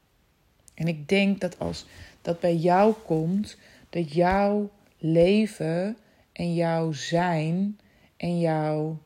En 0.74 0.88
ik 0.88 1.10
denk 1.10 1.42
dat 1.42 1.60
als 1.60 1.86
dat 2.22 2.40
bij 2.40 2.56
jou 2.56 2.94
komt, 2.94 3.58
dat 3.90 4.14
jouw 4.14 4.72
leven 4.98 5.98
en 6.32 6.54
jouw 6.54 6.92
zijn 6.92 7.80
en 8.18 8.40
jouw. 8.40 9.02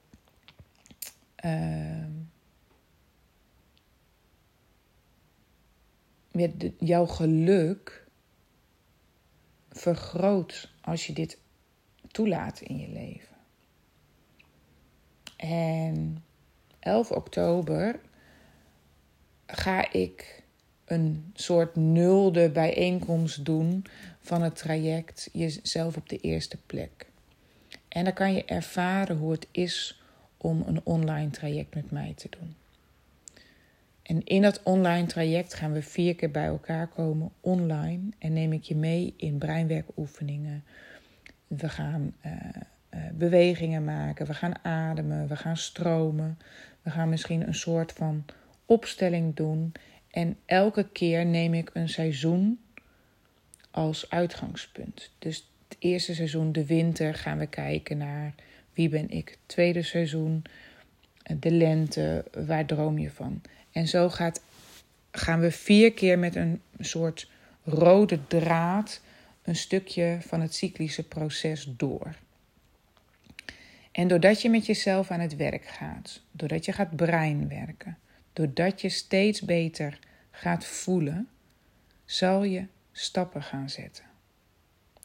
Uh, 1.45 2.05
met 6.31 6.71
jouw 6.79 7.05
geluk 7.05 8.07
vergroot 9.69 10.71
als 10.81 11.07
je 11.07 11.13
dit 11.13 11.37
toelaat 12.11 12.61
in 12.61 12.77
je 12.77 12.87
leven. 12.87 13.35
En 15.37 16.23
11 16.79 17.11
oktober 17.11 17.99
ga 19.45 19.91
ik 19.91 20.43
een 20.85 21.31
soort 21.33 21.75
nulde 21.75 22.49
bijeenkomst 22.49 23.45
doen 23.45 23.85
van 24.21 24.41
het 24.41 24.55
traject 24.55 25.29
Jezelf 25.33 25.97
op 25.97 26.09
de 26.09 26.17
eerste 26.17 26.57
plek. 26.65 27.05
En 27.87 28.03
dan 28.03 28.13
kan 28.13 28.33
je 28.33 28.45
ervaren 28.45 29.17
hoe 29.17 29.31
het 29.31 29.47
is 29.51 30.01
om 30.37 30.63
een 30.65 30.81
online 30.83 31.29
traject 31.29 31.75
met 31.75 31.91
mij 31.91 32.13
te 32.15 32.29
doen. 32.39 32.55
En 34.03 34.23
in 34.23 34.41
dat 34.41 34.63
online 34.63 35.07
traject 35.07 35.53
gaan 35.53 35.71
we 35.71 35.81
vier 35.81 36.15
keer 36.15 36.31
bij 36.31 36.45
elkaar 36.45 36.87
komen 36.87 37.31
online 37.39 38.09
en 38.17 38.33
neem 38.33 38.53
ik 38.53 38.63
je 38.63 38.75
mee 38.75 39.13
in 39.17 39.37
breinwerkoefeningen. 39.37 40.63
We 41.47 41.69
gaan 41.69 42.13
uh, 42.25 42.31
uh, 42.33 43.01
bewegingen 43.13 43.83
maken, 43.83 44.25
we 44.25 44.33
gaan 44.33 44.65
ademen, 44.65 45.27
we 45.27 45.35
gaan 45.35 45.57
stromen. 45.57 46.37
We 46.81 46.89
gaan 46.89 47.09
misschien 47.09 47.47
een 47.47 47.55
soort 47.55 47.91
van 47.91 48.25
opstelling 48.65 49.35
doen. 49.35 49.71
En 50.09 50.37
elke 50.45 50.89
keer 50.89 51.25
neem 51.25 51.53
ik 51.53 51.69
een 51.73 51.89
seizoen 51.89 52.59
als 53.71 54.09
uitgangspunt. 54.09 55.11
Dus 55.19 55.49
het 55.67 55.77
eerste 55.79 56.15
seizoen, 56.15 56.51
de 56.51 56.65
winter, 56.65 57.13
gaan 57.13 57.37
we 57.37 57.47
kijken 57.47 57.97
naar 57.97 58.33
wie 58.73 58.89
ben 58.89 59.09
ik. 59.09 59.37
tweede 59.45 59.81
seizoen, 59.81 60.43
de 61.39 61.51
lente, 61.51 62.25
waar 62.45 62.65
droom 62.65 62.99
je 62.99 63.11
van? 63.11 63.41
En 63.71 63.87
zo 63.87 64.09
gaat, 64.09 64.41
gaan 65.11 65.39
we 65.39 65.51
vier 65.51 65.93
keer 65.93 66.19
met 66.19 66.35
een 66.35 66.61
soort 66.79 67.29
rode 67.63 68.27
draad 68.27 69.01
een 69.41 69.55
stukje 69.55 70.17
van 70.21 70.41
het 70.41 70.55
cyclische 70.55 71.07
proces 71.07 71.73
door. 71.77 72.15
En 73.91 74.07
doordat 74.07 74.41
je 74.41 74.49
met 74.49 74.65
jezelf 74.65 75.11
aan 75.11 75.19
het 75.19 75.35
werk 75.35 75.65
gaat, 75.65 76.21
doordat 76.31 76.65
je 76.65 76.71
gaat 76.71 76.95
breinwerken, 76.95 77.97
doordat 78.33 78.81
je 78.81 78.89
steeds 78.89 79.41
beter 79.41 79.99
gaat 80.31 80.65
voelen, 80.65 81.27
zal 82.05 82.43
je 82.43 82.65
stappen 82.91 83.43
gaan 83.43 83.69
zetten. 83.69 84.03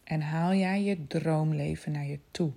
En 0.05 0.21
haal 0.21 0.55
jij 0.55 0.83
je 0.83 1.07
droomleven 1.07 1.93
naar 1.93 2.07
je 2.07 2.19
toe. 2.31 2.53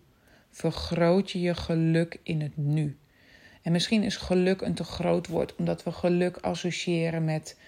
Vergroot 0.50 1.32
je 1.32 1.40
je 1.40 1.56
geluk 1.56 2.20
in 2.24 2.42
het 2.42 2.58
nu. 2.58 2.98
En 3.62 3.72
misschien 3.72 4.04
is 4.04 4.18
geluk 4.18 4.62
een 4.62 4.74
te 4.74 4.84
groot 4.84 5.28
woord, 5.28 5.56
omdat 5.56 5.84
we 5.84 5.92
geluk 5.92 6.38
associëren 6.38 7.26
met 7.26 7.60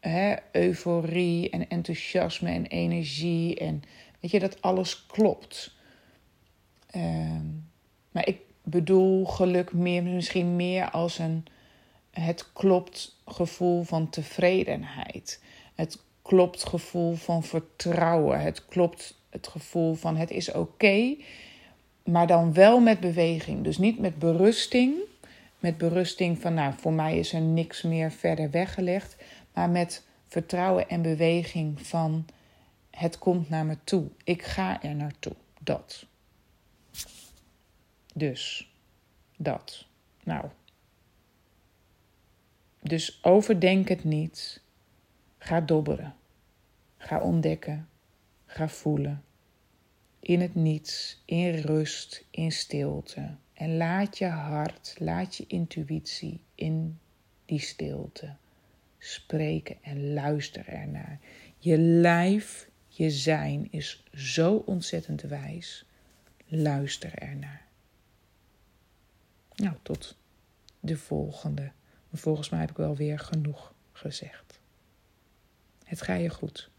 hè, 0.00 0.34
euforie 0.52 1.50
en 1.50 1.68
enthousiasme 1.68 2.50
en 2.50 2.66
energie. 2.66 3.58
En 3.58 3.82
weet 4.20 4.30
je, 4.30 4.40
dat 4.40 4.62
alles 4.62 5.06
klopt. 5.06 5.74
Ehm, 6.90 7.46
maar 8.10 8.26
ik 8.26 8.40
bedoel 8.62 9.24
geluk 9.24 9.72
meer, 9.72 10.02
misschien 10.02 10.56
meer 10.56 10.90
als 10.90 11.18
een 11.18 11.46
het 12.10 12.52
klopt 12.52 13.20
gevoel 13.26 13.82
van 13.82 14.10
tevredenheid. 14.10 15.42
Het 15.74 16.02
klopt 16.24 16.64
gevoel 16.64 17.14
van 17.14 17.42
vertrouwen. 17.42 18.40
Het 18.40 18.66
klopt 18.66 19.18
het 19.30 19.46
gevoel 19.46 19.94
van 19.94 20.16
het 20.16 20.30
is 20.30 20.52
oké, 20.52 21.16
maar 22.04 22.26
dan 22.26 22.52
wel 22.52 22.80
met 22.80 23.00
beweging. 23.00 23.64
Dus 23.64 23.78
niet 23.78 23.98
met 23.98 24.18
berusting. 24.18 24.94
Met 25.58 25.78
berusting 25.78 26.40
van, 26.40 26.54
nou, 26.54 26.74
voor 26.76 26.92
mij 26.92 27.18
is 27.18 27.32
er 27.32 27.40
niks 27.40 27.82
meer 27.82 28.10
verder 28.10 28.50
weggelegd. 28.50 29.16
Maar 29.52 29.70
met 29.70 30.06
vertrouwen 30.28 30.88
en 30.88 31.02
beweging 31.02 31.86
van, 31.86 32.26
het 32.90 33.18
komt 33.18 33.48
naar 33.48 33.66
me 33.66 33.76
toe. 33.84 34.06
Ik 34.24 34.42
ga 34.42 34.82
er 34.82 34.94
naartoe. 34.94 35.34
Dat. 35.60 36.06
Dus, 38.14 38.72
dat. 39.36 39.84
Nou. 40.22 40.44
Dus 42.80 43.18
overdenk 43.22 43.88
het 43.88 44.04
niet. 44.04 44.62
Ga 45.44 45.60
dobberen. 45.60 46.14
Ga 46.96 47.20
ontdekken. 47.20 47.88
Ga 48.46 48.68
voelen. 48.68 49.24
In 50.20 50.40
het 50.40 50.54
niets, 50.54 51.22
in 51.24 51.54
rust, 51.54 52.24
in 52.30 52.52
stilte. 52.52 53.36
En 53.52 53.76
laat 53.76 54.18
je 54.18 54.26
hart, 54.26 54.96
laat 54.98 55.36
je 55.36 55.44
intuïtie 55.46 56.40
in 56.54 56.98
die 57.44 57.60
stilte 57.60 58.36
spreken 58.98 59.76
en 59.82 60.12
luister 60.12 60.68
ernaar. 60.68 61.20
Je 61.58 61.78
lijf, 61.78 62.68
je 62.88 63.10
zijn 63.10 63.68
is 63.70 64.04
zo 64.12 64.54
ontzettend 64.54 65.22
wijs. 65.22 65.86
Luister 66.46 67.14
ernaar. 67.14 67.66
Nou, 69.54 69.76
tot 69.82 70.16
de 70.80 70.96
volgende. 70.96 71.72
Volgens 72.12 72.48
mij 72.48 72.60
heb 72.60 72.70
ik 72.70 72.76
wel 72.76 72.96
weer 72.96 73.18
genoeg 73.18 73.74
gezegd. 73.92 74.53
Het 75.94 76.02
ga 76.02 76.14
je 76.14 76.28
goed. 76.30 76.70